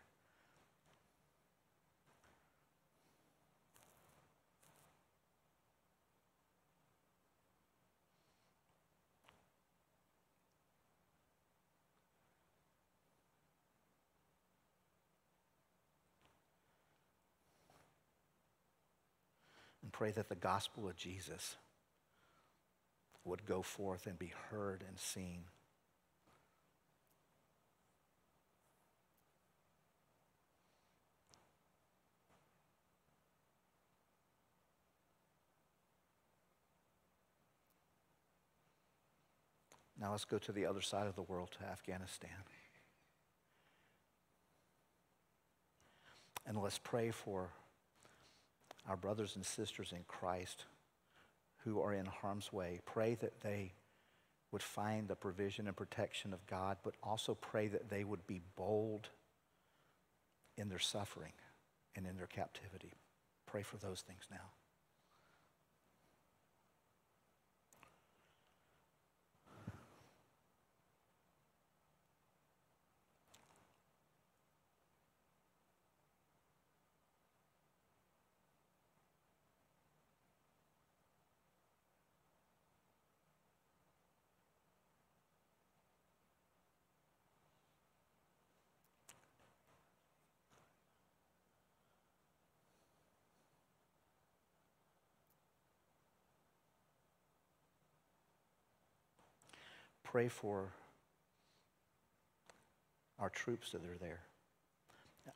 [20.01, 21.57] Pray that the gospel of Jesus
[23.23, 25.41] would go forth and be heard and seen.
[40.01, 42.31] Now let's go to the other side of the world, to Afghanistan.
[46.47, 47.51] And let's pray for
[48.89, 50.65] our brothers and sisters in Christ
[51.65, 52.81] who are in harm's way.
[52.87, 53.75] Pray that they
[54.53, 58.41] would find the provision and protection of God, but also pray that they would be
[58.57, 59.09] bold
[60.57, 61.33] in their suffering
[61.95, 62.95] and in their captivity.
[63.47, 64.60] Pray for those things now.
[100.11, 100.73] Pray for
[103.21, 104.23] our troops that are there,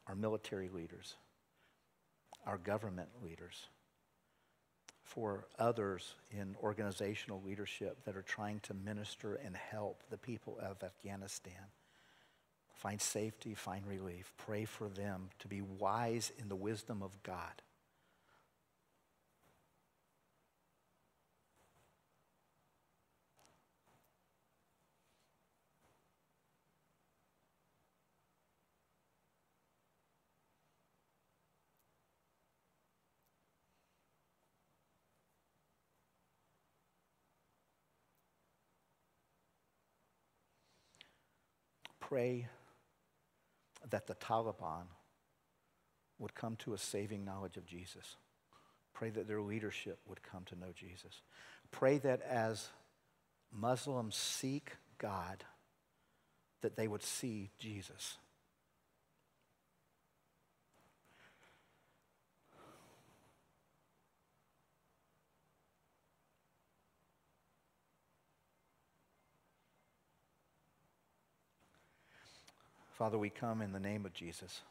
[0.09, 1.15] our military leaders,
[2.45, 3.69] our government leaders,
[5.05, 10.83] for others in organizational leadership that are trying to minister and help the people of
[10.83, 11.71] Afghanistan.
[12.73, 14.33] Find safety, find relief.
[14.39, 17.63] Pray for them to be wise in the wisdom of God.
[42.15, 42.47] Pray
[43.91, 44.85] that the Taliban
[46.21, 48.15] would come to a saving knowledge of Jesus.
[48.93, 51.23] Pray that their leadership would come to know Jesus.
[51.73, 52.69] Pray that as
[53.53, 55.43] Muslims seek God,
[56.63, 58.17] that they would see Jesus.
[72.95, 74.63] Father, we come in the name of Jesus,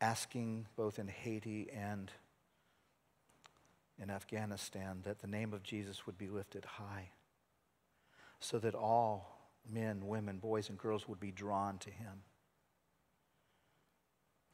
[0.00, 2.10] asking both in Haiti and
[4.02, 7.10] in Afghanistan that the name of Jesus would be lifted high
[8.40, 9.38] so that all
[9.72, 12.22] men, women, boys, and girls would be drawn to him.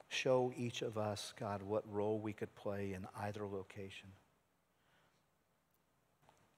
[0.09, 4.11] Show each of us, God, what role we could play in either location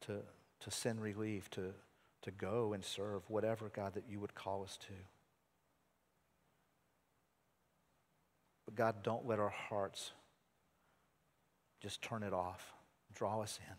[0.00, 0.22] to,
[0.58, 1.72] to send relief, to,
[2.22, 4.94] to go and serve, whatever, God, that you would call us to.
[8.68, 10.10] But God, don't let our hearts
[11.80, 12.74] just turn it off.
[13.14, 13.74] Draw us in.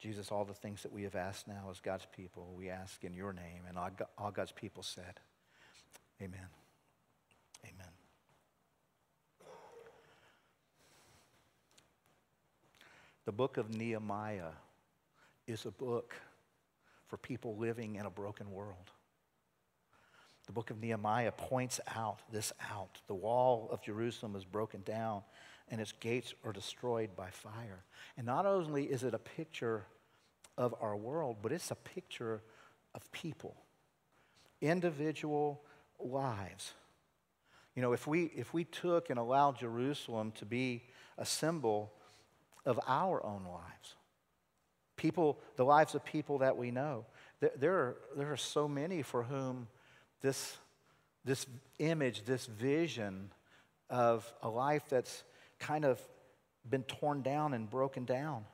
[0.00, 3.14] Jesus, all the things that we have asked now as God's people, we ask in
[3.14, 3.62] your name.
[3.68, 3.78] And
[4.18, 5.20] all God's people said,
[6.20, 6.48] Amen.
[7.64, 7.92] Amen.
[13.24, 14.50] The book of Nehemiah
[15.46, 16.12] is a book
[17.06, 18.90] for people living in a broken world.
[20.46, 23.00] The book of Nehemiah points out this out.
[23.06, 25.22] The wall of Jerusalem is broken down
[25.70, 27.84] and its gates are destroyed by fire.
[28.16, 29.86] And not only is it a picture
[30.58, 32.42] of our world, but it's a picture
[32.94, 33.56] of people,
[34.60, 35.62] individual
[35.98, 36.74] lives.
[37.74, 40.84] You know, if we, if we took and allowed Jerusalem to be
[41.18, 41.92] a symbol
[42.64, 43.96] of our own lives,
[44.96, 47.04] people, the lives of people that we know,
[47.40, 49.66] there, there, are, there are so many for whom
[50.24, 50.56] this,
[51.26, 51.44] this
[51.78, 53.30] image, this vision
[53.90, 55.22] of a life that's
[55.58, 56.00] kind of
[56.68, 58.46] been torn down and broken down,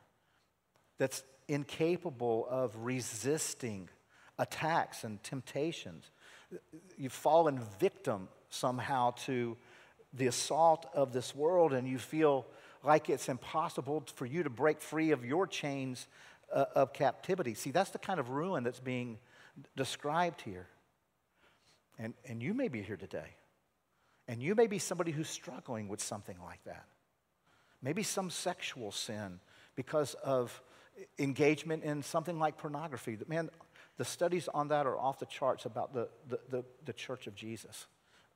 [0.98, 3.88] that's incapable of resisting
[4.36, 6.10] attacks and temptations.
[6.98, 9.56] You've fallen victim somehow to
[10.12, 12.46] the assault of this world, and you feel
[12.82, 16.08] like it's impossible for you to break free of your chains
[16.52, 17.54] uh, of captivity.
[17.54, 19.18] See, that's the kind of ruin that's being
[19.76, 20.66] described here.
[22.02, 23.36] And, and you may be here today.
[24.26, 26.86] And you may be somebody who's struggling with something like that.
[27.82, 29.40] Maybe some sexual sin
[29.76, 30.62] because of
[31.18, 33.18] engagement in something like pornography.
[33.28, 33.50] Man,
[33.98, 37.34] the studies on that are off the charts about the, the, the, the church of
[37.34, 37.86] Jesus,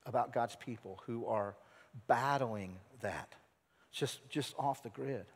[0.05, 1.57] about God's people who are
[2.07, 3.35] battling that.
[3.93, 5.27] Just, just off the grid.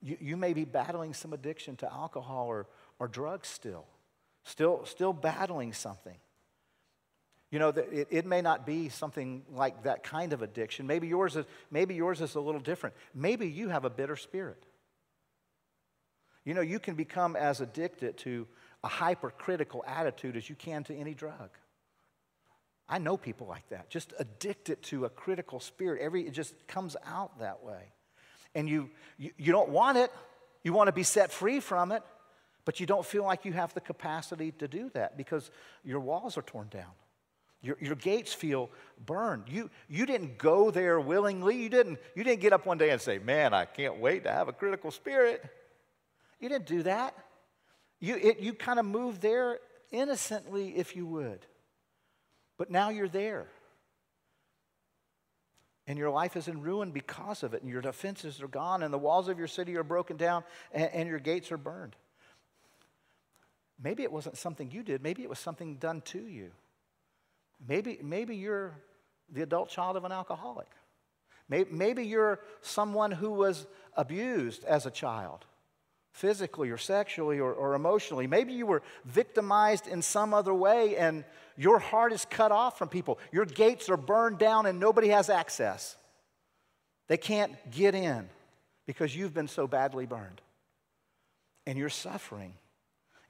[0.00, 2.66] You, you may be battling some addiction to alcohol or,
[2.98, 3.84] or drugs still,
[4.42, 6.16] still, still battling something.
[7.52, 10.86] You know, it, it may not be something like that kind of addiction.
[10.86, 12.96] Maybe yours, is, maybe yours is a little different.
[13.14, 14.64] Maybe you have a bitter spirit.
[16.46, 18.48] You know, you can become as addicted to
[18.82, 21.50] a hypercritical attitude as you can to any drug.
[22.88, 26.00] I know people like that, just addicted to a critical spirit.
[26.00, 27.92] Every, it just comes out that way.
[28.54, 28.88] And you,
[29.18, 30.10] you, you don't want it,
[30.64, 32.02] you want to be set free from it,
[32.64, 35.50] but you don't feel like you have the capacity to do that because
[35.84, 36.90] your walls are torn down.
[37.62, 38.70] Your, your gates feel
[39.06, 39.44] burned.
[39.48, 41.62] You, you didn't go there willingly.
[41.62, 44.32] You didn't, you didn't get up one day and say, Man, I can't wait to
[44.32, 45.44] have a critical spirit.
[46.40, 47.16] You didn't do that.
[48.00, 49.60] You, it, you kind of moved there
[49.92, 51.46] innocently, if you would.
[52.58, 53.46] But now you're there.
[55.86, 57.62] And your life is in ruin because of it.
[57.62, 60.42] And your defenses are gone, and the walls of your city are broken down,
[60.72, 61.94] and, and your gates are burned.
[63.80, 66.50] Maybe it wasn't something you did, maybe it was something done to you.
[67.66, 68.74] Maybe, maybe you're
[69.30, 70.68] the adult child of an alcoholic.
[71.48, 75.44] Maybe, you're someone who was abused as a child
[76.12, 78.26] physically or sexually or, or emotionally.
[78.26, 81.24] Maybe you were victimized in some other way and
[81.56, 83.18] your heart is cut off from people.
[83.32, 85.96] Your gates are burned down and nobody has access.
[87.08, 88.28] They can't get in
[88.86, 90.40] because you've been so badly burned.
[91.66, 92.54] And you're suffering.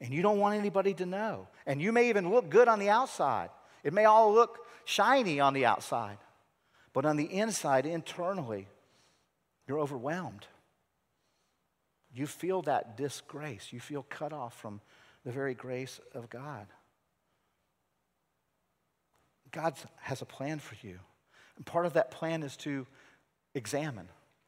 [0.01, 1.47] And you don't want anybody to know.
[1.65, 3.49] And you may even look good on the outside.
[3.83, 6.17] It may all look shiny on the outside.
[6.93, 8.67] But on the inside, internally,
[9.67, 10.45] you're overwhelmed.
[12.13, 13.69] You feel that disgrace.
[13.71, 14.79] You feel cut off from
[15.25, 16.67] the very grace of God.
[19.51, 20.99] God has a plan for you.
[21.57, 22.85] And part of that plan is to
[23.55, 24.07] examine.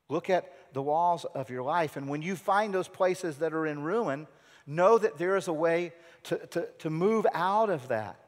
[0.10, 1.96] Look at the walls of your life.
[1.96, 4.28] And when you find those places that are in ruin,
[4.68, 8.20] know that there is a way to, to, to move out of that.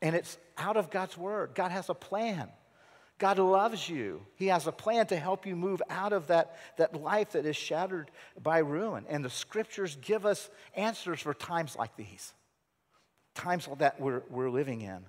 [0.00, 1.54] And it's out of God's word.
[1.54, 2.48] God has a plan.
[3.18, 4.22] God loves you.
[4.34, 7.56] He has a plan to help you move out of that, that life that is
[7.56, 8.10] shattered
[8.42, 9.04] by ruin.
[9.08, 12.32] And the scriptures give us answers for times like these,
[13.34, 15.04] times that we're, we're living in.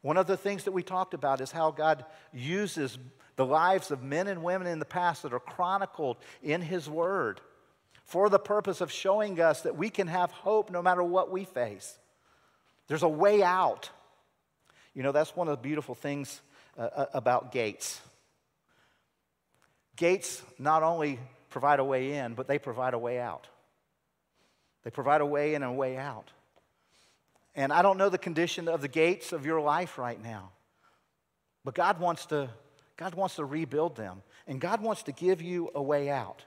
[0.00, 2.98] One of the things that we talked about is how God uses
[3.36, 7.40] the lives of men and women in the past that are chronicled in His Word
[8.04, 11.44] for the purpose of showing us that we can have hope no matter what we
[11.44, 11.98] face.
[12.88, 13.90] There's a way out.
[14.94, 16.40] You know, that's one of the beautiful things
[16.78, 18.00] uh, uh about gates.
[19.96, 21.18] Gates not only
[21.50, 23.46] provide a way in, but they provide a way out.
[24.84, 26.30] They provide a way in and a way out.
[27.54, 30.50] And I don't know the condition of the gates of your life right now.
[31.64, 32.48] But God wants to,
[32.96, 34.22] God wants to rebuild them.
[34.46, 36.42] And God wants to give you a way out.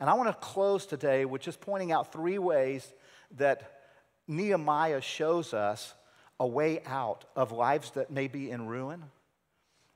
[0.00, 2.90] And I want to close today with just pointing out three ways
[3.36, 3.80] that
[4.26, 5.94] Nehemiah shows us
[6.40, 9.04] a way out of lives that may be in ruin.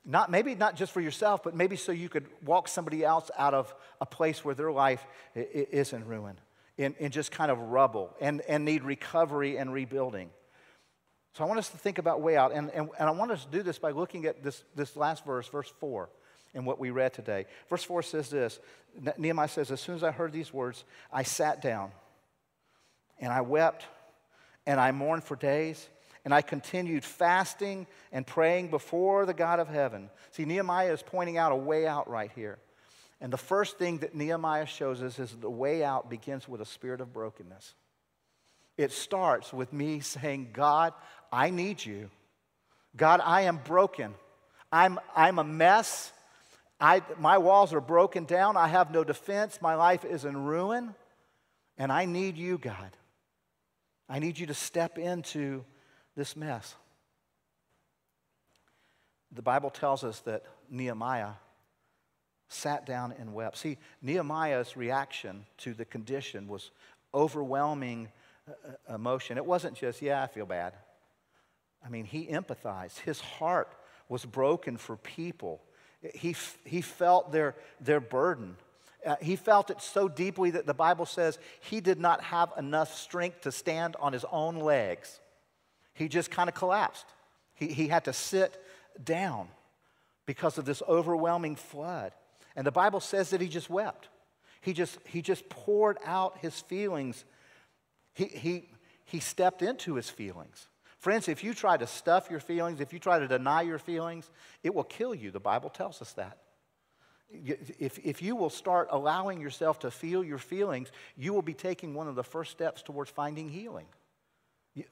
[0.05, 3.55] Not, maybe not just for yourself, but maybe so you could walk somebody else out
[3.55, 6.37] of a place where their life is in ruin
[6.77, 10.31] in, in just kind of rubble and, and need recovery and rebuilding.
[11.35, 12.53] So I want us to think about way out.
[12.53, 15.25] And, and, and I want us to do this by looking at this, this last
[15.25, 16.09] verse, verse 4,
[16.55, 17.47] in what we read today.
[17.69, 18.61] Verse 4 says this
[19.19, 21.91] Nehemiah says, As soon as I heard these words, I sat down
[23.19, 23.87] and I wept
[24.67, 25.89] and I mourned for days.
[26.25, 30.09] And I continued fasting and praying before the God of heaven.
[30.31, 32.59] See, Nehemiah is pointing out a way out right here.
[33.21, 36.67] And the first thing that Nehemiah shows us is the way out begins with a
[36.67, 37.75] spirit of brokenness.
[38.77, 40.95] It starts with me saying, God,
[41.33, 42.11] I need you.
[42.97, 44.15] God, I am broken.
[44.73, 46.13] I'm, I'm a mess.
[46.81, 48.57] I, my walls are broken down.
[48.57, 49.61] I have no defense.
[49.63, 50.95] My life is in ruin.
[51.79, 52.97] And I need you, God.
[54.09, 55.65] I need you to step into
[56.17, 56.75] this mess.
[59.33, 61.33] The Bible tells us that Nehemiah
[62.49, 63.59] sat down and wept.
[63.59, 66.71] See, Nehemiah's reaction to the condition was
[67.13, 68.09] overwhelming
[68.49, 69.37] uh, uh, emotion.
[69.37, 70.75] It wasn't just, yeah, I feel bad.
[71.85, 73.01] I mean, he empathized.
[73.01, 73.75] His heart
[74.09, 75.63] was broken for people.
[76.15, 78.57] He, he felt their, their burden.
[79.05, 82.95] Uh, he felt it so deeply that the Bible says he did not have enough
[82.95, 85.21] strength to stand on his own legs.
[85.95, 87.07] He just kind of collapsed.
[87.55, 88.63] He, he had to sit
[89.03, 89.49] down
[90.27, 92.13] because of this overwhelming flood.
[92.57, 94.09] And the Bible says that he just wept.
[94.61, 97.25] He just, he just poured out his feelings.
[98.15, 98.69] He, he,
[99.05, 100.69] he stepped into his feelings.
[100.99, 104.31] Friends, if you try to stuff your feelings, if you try to deny your feelings,
[104.63, 105.31] it will kill you.
[105.31, 106.39] The Bible tells us that.
[107.31, 111.93] If, if you will start allowing yourself to feel your feelings, you will be taking
[111.93, 113.87] one of the first steps towards finding healing.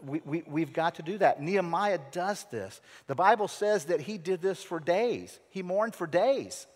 [0.00, 1.42] We, we, we've got to do that.
[1.42, 2.80] Nehemiah does this.
[3.08, 6.66] The Bible says that he did this for days, he mourned for days.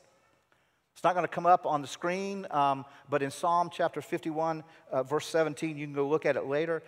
[0.93, 4.65] It's not going to come up on the screen, um, but in Psalm chapter 51,
[4.91, 6.83] uh, verse 17, you can go look at it later.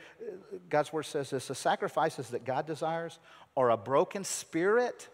[0.70, 3.18] God's word says this The sacrifices that God desires
[3.54, 5.08] are a broken spirit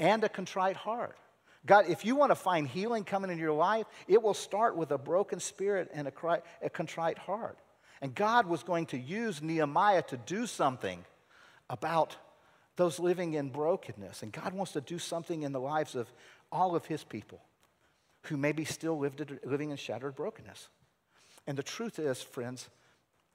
[0.00, 1.16] and a contrite heart.
[1.64, 4.90] God, if you want to find healing coming in your life, it will start with
[4.90, 7.56] a broken spirit and a, a contrite heart.
[8.00, 11.04] And God was going to use Nehemiah to do something
[11.68, 12.16] about
[12.76, 14.22] those living in brokenness.
[14.22, 16.12] And God wants to do something in the lives of
[16.52, 17.40] all of his people
[18.22, 20.68] who maybe still lived, living in shattered brokenness.
[21.46, 22.68] And the truth is, friends,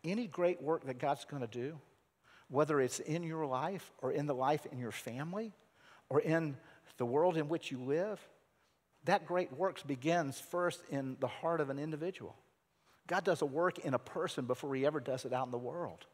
[0.03, 1.79] any great work that God's going to do,
[2.49, 5.53] whether it's in your life or in the life in your family
[6.09, 6.55] or in
[6.97, 8.19] the world in which you live,
[9.05, 12.35] that great work begins first in the heart of an individual.
[13.07, 15.57] God does a work in a person before he ever does it out in the
[15.57, 16.05] world.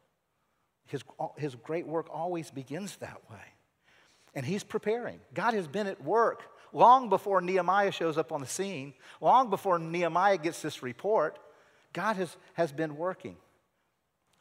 [0.86, 1.02] His,
[1.36, 3.38] his great work always begins that way.
[4.34, 5.20] And he's preparing.
[5.34, 9.78] God has been at work long before Nehemiah shows up on the scene, long before
[9.78, 11.38] Nehemiah gets this report.
[11.92, 13.36] God has, has been working.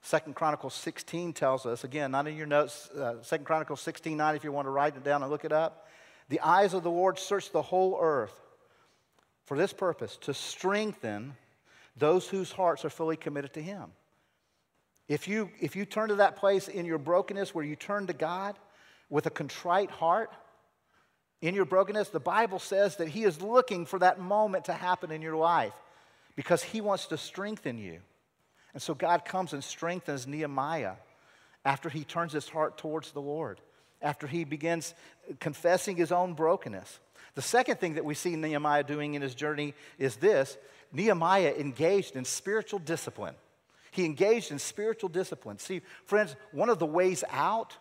[0.02, 4.36] Second Chronicles 16 tells us, again, not in your notes, uh, Second Chronicles 16, 9,
[4.36, 5.88] if you want to write it down and look it up.
[6.30, 8.40] The eyes of the Lord search the whole earth
[9.50, 11.36] for this purpose, to strengthen
[12.00, 13.92] those whose hearts are fully committed to Him.
[15.08, 18.14] If you, if you turn to that place in your brokenness where you turn to
[18.14, 18.58] God
[19.10, 20.32] with a contrite heart,
[21.42, 25.12] in your brokenness, the Bible says that He is looking for that moment to happen
[25.12, 25.74] in your life
[26.36, 28.00] because He wants to strengthen you.
[28.74, 30.96] And so God comes and strengthens Nehemiah
[31.66, 33.60] after he turns his heart towards the Lord,
[34.02, 34.94] after he begins
[35.40, 37.00] confessing his own brokenness.
[37.36, 40.58] The second thing that we see Nehemiah doing in his journey is this
[40.92, 43.36] Nehemiah engaged in spiritual discipline.
[43.92, 45.58] He engaged in spiritual discipline.
[45.60, 47.76] See, friends, one of the ways out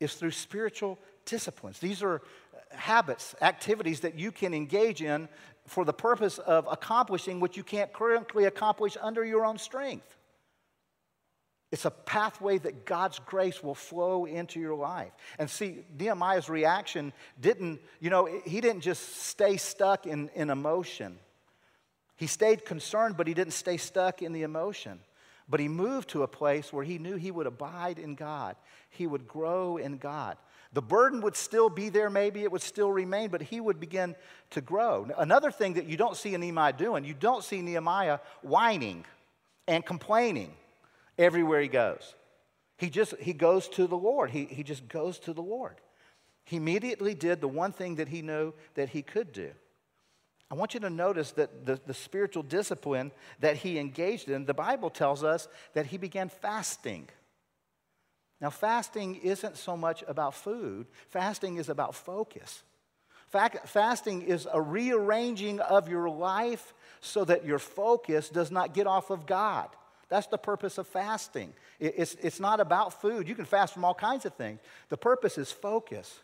[0.00, 1.78] is through spiritual disciplines.
[1.78, 2.22] These are
[2.70, 5.28] habits, activities that you can engage in
[5.66, 10.15] for the purpose of accomplishing what you can't currently accomplish under your own strength.
[11.76, 15.12] It's a pathway that God's grace will flow into your life.
[15.38, 21.18] And see, Nehemiah's reaction didn't, you know, he didn't just stay stuck in, in emotion.
[22.16, 25.00] He stayed concerned, but he didn't stay stuck in the emotion.
[25.50, 28.56] But he moved to a place where he knew he would abide in God,
[28.88, 30.38] he would grow in God.
[30.72, 34.16] The burden would still be there, maybe it would still remain, but he would begin
[34.52, 35.10] to grow.
[35.18, 39.04] Another thing that you don't see Nehemiah doing, you don't see Nehemiah whining
[39.68, 40.54] and complaining
[41.18, 42.14] everywhere he goes.
[42.78, 44.30] He just he goes to the Lord.
[44.30, 45.80] He, he just goes to the Lord.
[46.44, 49.50] He immediately did the one thing that he knew that he could do.
[50.48, 53.10] I want you to notice that the, the spiritual discipline
[53.40, 57.08] that he engaged in, the Bible tells us that he began fasting.
[58.40, 62.62] Now, fasting isn't so much about food, fasting is about focus.
[63.28, 69.10] Fasting is a rearranging of your life so that your focus does not get off
[69.10, 69.68] of God.
[70.08, 71.52] That's the purpose of fasting.
[71.80, 73.28] It's, it's not about food.
[73.28, 74.60] You can fast from all kinds of things.
[74.88, 76.20] The purpose is focus,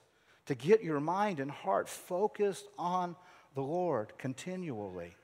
[0.46, 3.16] to get your mind and heart focused on
[3.54, 5.14] the Lord continually,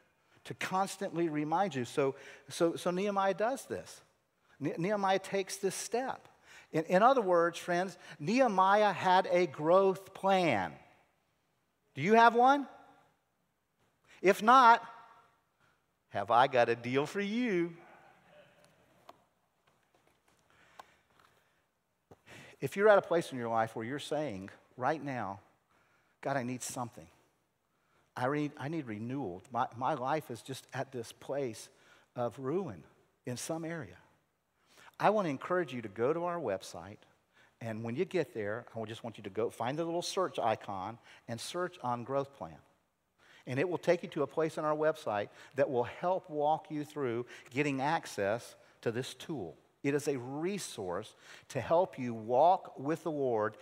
[0.45, 1.85] to constantly remind you.
[1.85, 2.15] So,
[2.49, 4.01] so, so Nehemiah does this.
[4.61, 6.29] Nehemiah takes this step.
[6.73, 10.73] In, in other words, friends, Nehemiah had a growth plan.
[11.95, 12.67] Do you have one?
[14.21, 14.83] If not,
[16.11, 17.73] have I got a deal for you?
[22.61, 25.41] If you're at a place in your life where you're saying, right now,
[26.21, 27.07] God, I need something.
[28.17, 29.43] I need, I need renewal.
[29.53, 31.69] My, my life is just at this place
[32.17, 32.83] of ruin
[33.27, 33.97] in some area.
[34.99, 36.97] I want to encourage you to go to our website,
[37.61, 40.39] and when you get there, I just want you to go find the little search
[40.41, 40.99] icon
[41.29, 42.57] and search on Growth Plan.
[43.47, 46.67] And it will take you to a place on our website that will help walk
[46.71, 49.57] you through getting access to this tool.
[49.83, 51.15] It is a resource
[51.51, 53.57] to help you walk with the Lord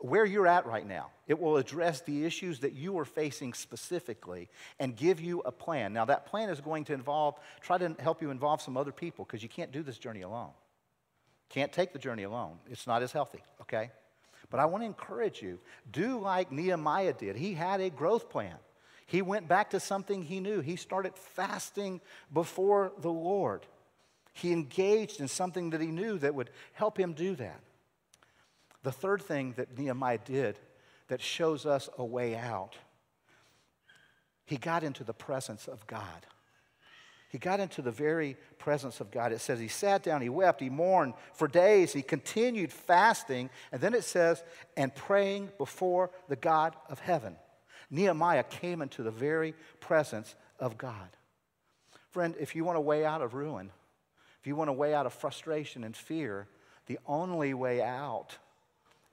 [0.00, 1.10] where you're at right now.
[1.26, 4.48] It will address the issues that you are facing specifically
[4.78, 5.92] and give you a plan.
[5.92, 9.24] Now, that plan is going to involve, try to help you involve some other people
[9.24, 10.50] because you can't do this journey alone.
[11.48, 12.58] Can't take the journey alone.
[12.70, 13.90] It's not as healthy, okay?
[14.50, 15.58] But I want to encourage you
[15.90, 17.36] do like Nehemiah did.
[17.36, 18.54] He had a growth plan.
[19.06, 20.60] He went back to something he knew.
[20.60, 22.00] He started fasting
[22.32, 23.66] before the Lord.
[24.36, 27.58] He engaged in something that he knew that would help him do that.
[28.82, 30.58] The third thing that Nehemiah did
[31.08, 32.76] that shows us a way out,
[34.44, 36.26] he got into the presence of God.
[37.30, 39.32] He got into the very presence of God.
[39.32, 43.80] It says he sat down, he wept, he mourned for days, he continued fasting, and
[43.80, 44.44] then it says,
[44.76, 47.36] and praying before the God of heaven.
[47.90, 51.08] Nehemiah came into the very presence of God.
[52.10, 53.70] Friend, if you want a way out of ruin,
[54.40, 56.46] if you want a way out of frustration and fear,
[56.86, 58.36] the only way out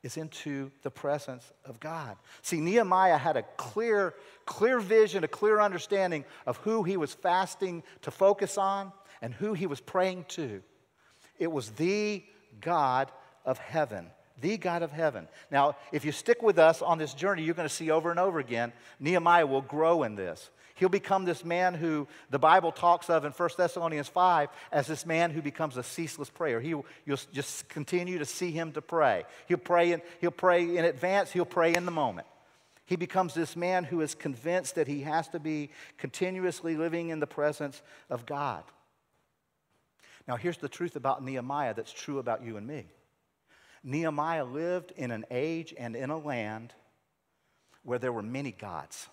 [0.03, 2.17] is into the presence of God.
[2.41, 4.13] See, Nehemiah had a clear,
[4.45, 9.53] clear vision, a clear understanding of who he was fasting to focus on and who
[9.53, 10.61] he was praying to.
[11.39, 12.23] It was the
[12.59, 13.11] God
[13.45, 14.07] of heaven.
[14.41, 15.29] The God of heaven.
[15.49, 18.19] Now, if you stick with us on this journey, you're going to see over and
[18.19, 20.49] over again, Nehemiah will grow in this.
[20.83, 25.05] He'll become this man who the Bible talks of in 1 Thessalonians 5 as this
[25.05, 26.59] man who becomes a ceaseless prayer.
[26.59, 29.23] He, you'll just continue to see him to pray.
[29.47, 32.27] He'll pray, in, he'll pray in advance, he'll pray in the moment.
[32.85, 37.21] He becomes this man who is convinced that he has to be continuously living in
[37.21, 38.65] the presence of God.
[40.27, 42.87] Now, here's the truth about Nehemiah that's true about you and me.
[43.85, 46.73] Nehemiah lived in an age and in a land
[47.83, 49.07] where there were many gods.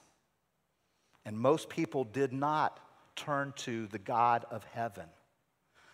[1.30, 2.80] And most people did not
[3.14, 5.04] turn to the God of heaven.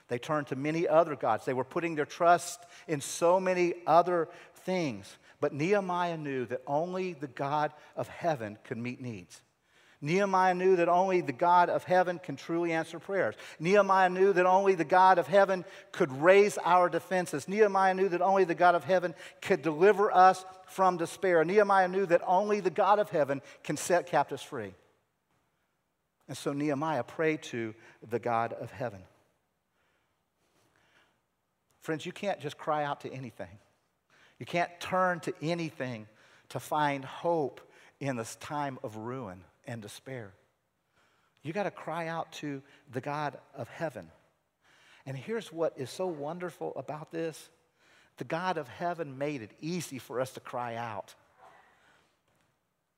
[0.09, 1.45] They turned to many other gods.
[1.45, 4.31] They were putting their trust in so many other
[4.65, 5.15] things.
[5.39, 9.43] But Nehemiah knew that only the God of heaven could meet needs.
[10.01, 13.35] Nehemiah knew that only the God of heaven can truly answer prayers.
[13.61, 17.47] Nehemiah knew that only the God of heaven could raise our defenses.
[17.47, 21.45] Nehemiah knew that only the God of heaven could deliver us from despair.
[21.45, 24.73] Nehemiah knew that only the God of heaven can set captives free.
[26.29, 27.75] And so Nehemiah prayed to
[28.09, 29.03] the God of heaven.
[31.81, 33.59] Friends, you can't just cry out to anything.
[34.39, 36.07] You can't turn to anything
[36.49, 37.61] to find hope
[38.01, 40.33] in this time of ruin and despair.
[41.43, 42.61] You got to cry out to
[42.93, 44.11] the God of heaven.
[45.07, 47.49] And here's what is so wonderful about this
[48.17, 51.15] the God of heaven made it easy for us to cry out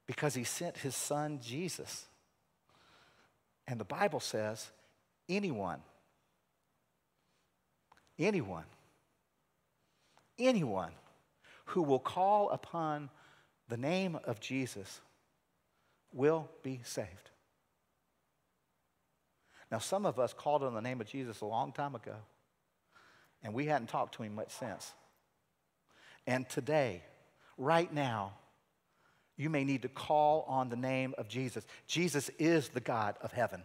[0.07, 2.07] because he sent his son Jesus.
[3.68, 4.66] And the Bible says
[5.28, 5.80] anyone,
[8.18, 8.64] anyone,
[10.38, 10.92] anyone
[11.66, 13.10] who will call upon
[13.68, 15.02] the name of Jesus
[16.14, 17.30] will be saved.
[19.70, 22.16] Now, some of us called on the name of Jesus a long time ago,
[23.42, 24.94] and we hadn't talked to him much since.
[26.26, 27.02] And today,
[27.58, 28.32] right now,
[29.39, 31.66] you may need to call on the name of Jesus.
[31.86, 33.62] Jesus is the God of heaven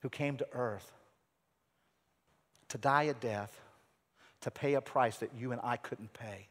[0.00, 0.92] who came to earth
[2.68, 3.60] to die a death,
[4.40, 6.48] to pay a price that you and I couldn't pay,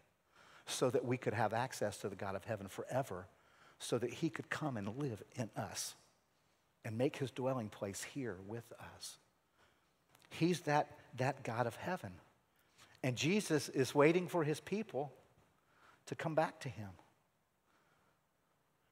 [0.66, 3.28] so that we could have access to the God of heaven forever
[3.82, 5.96] so that he could come and live in us
[6.86, 9.18] and make his dwelling place here with us.
[10.30, 10.88] He's that,
[11.18, 12.12] that God of heaven.
[13.04, 15.12] And Jesus is waiting for his people
[16.06, 16.90] to come back to him,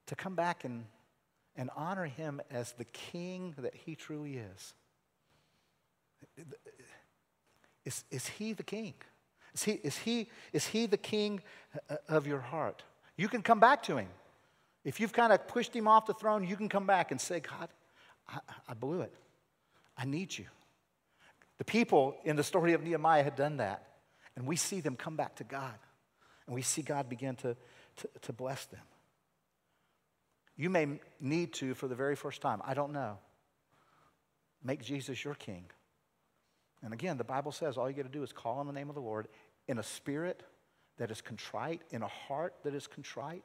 [0.10, 0.86] to come back and,
[1.56, 4.74] and honor him as the king that he truly is.
[7.86, 8.96] Is, is he the king?
[9.54, 11.42] Is he, is, he, is he the king
[11.90, 12.84] uh, of your heart?
[13.18, 14.08] You can come back to him.
[14.84, 17.40] If you've kind of pushed him off the throne, you can come back and say,
[17.40, 17.70] God,
[18.28, 18.40] I,
[18.70, 19.14] I blew it.
[19.96, 20.46] I need you.
[21.60, 23.86] The people in the story of Nehemiah had done that.
[24.36, 25.76] And we see them come back to God.
[26.48, 27.56] And we see God begin to,
[27.98, 28.82] to, to bless them.
[30.60, 33.18] You may need to, for the very first time, I don't know,
[34.64, 35.64] make Jesus your king.
[36.84, 38.90] And again, the Bible says all you got to do is call on the name
[38.90, 39.28] of the Lord
[39.68, 40.44] in a spirit
[40.98, 43.44] that is contrite, in a heart that is contrite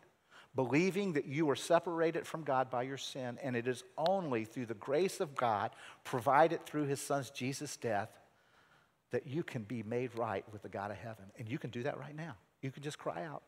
[0.54, 4.66] believing that you are separated from God by your sin, and it is only through
[4.66, 5.72] the grace of God,
[6.04, 8.10] provided through his son's Jesus' death,
[9.10, 11.24] that you can be made right with the God of heaven.
[11.38, 12.36] And you can do that right now.
[12.62, 13.42] You can just cry out,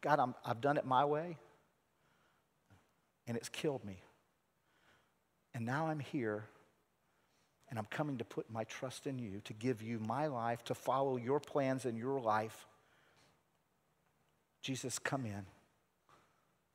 [0.00, 1.36] God, I'm, I've done it my way,
[3.26, 3.98] and it's killed me.
[5.54, 6.44] And now I'm here,
[7.70, 10.74] and I'm coming to put my trust in you, to give you my life, to
[10.74, 12.66] follow your plans in your life.
[14.62, 15.46] Jesus, come in.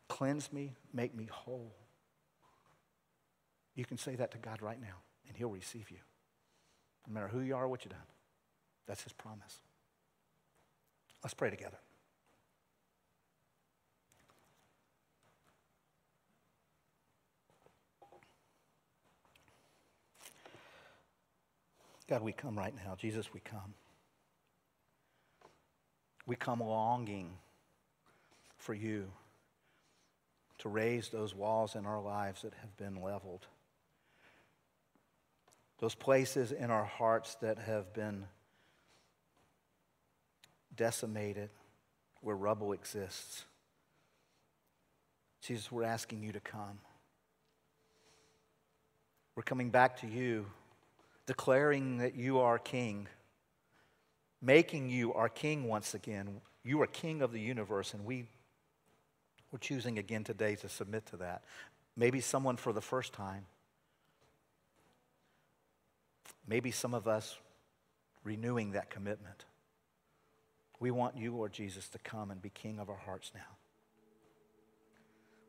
[0.10, 1.74] Cleanse me, make me whole.
[3.76, 4.98] You can say that to God right now,
[5.28, 5.98] and He'll receive you.
[7.08, 8.02] No matter who you are what you've done.
[8.88, 9.60] That's His promise.
[11.24, 11.78] Let's pray together.
[22.12, 22.96] God, we come right now.
[22.98, 23.74] Jesus, we come.
[26.26, 27.38] We come longing
[28.58, 29.06] for you
[30.58, 33.48] to raise those walls in our lives that have been leveled.
[35.80, 38.26] Those places in our hearts that have been
[40.76, 41.50] decimated,
[42.20, 43.46] where rubble exists.
[45.42, 46.80] Jesus, we're asking you to come.
[49.38, 50.48] We're coming back to you,
[51.32, 53.08] declaring that you are King,
[54.42, 56.42] making you our King once again.
[56.62, 58.26] You are King of the universe, and we
[59.50, 61.46] we're choosing again today to submit to that.
[61.96, 63.46] Maybe someone for the first time.
[66.46, 67.38] Maybe some of us
[68.26, 69.46] renewing that commitment.
[70.82, 73.56] We want you, Lord Jesus, to come and be king of our hearts now.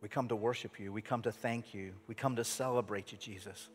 [0.00, 0.92] We come to worship you.
[0.92, 1.94] We come to thank you.
[2.06, 3.68] We come to celebrate you, Jesus,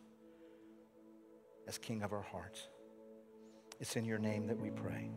[1.68, 2.68] as king of our hearts.
[3.78, 5.10] It's in your name that we pray.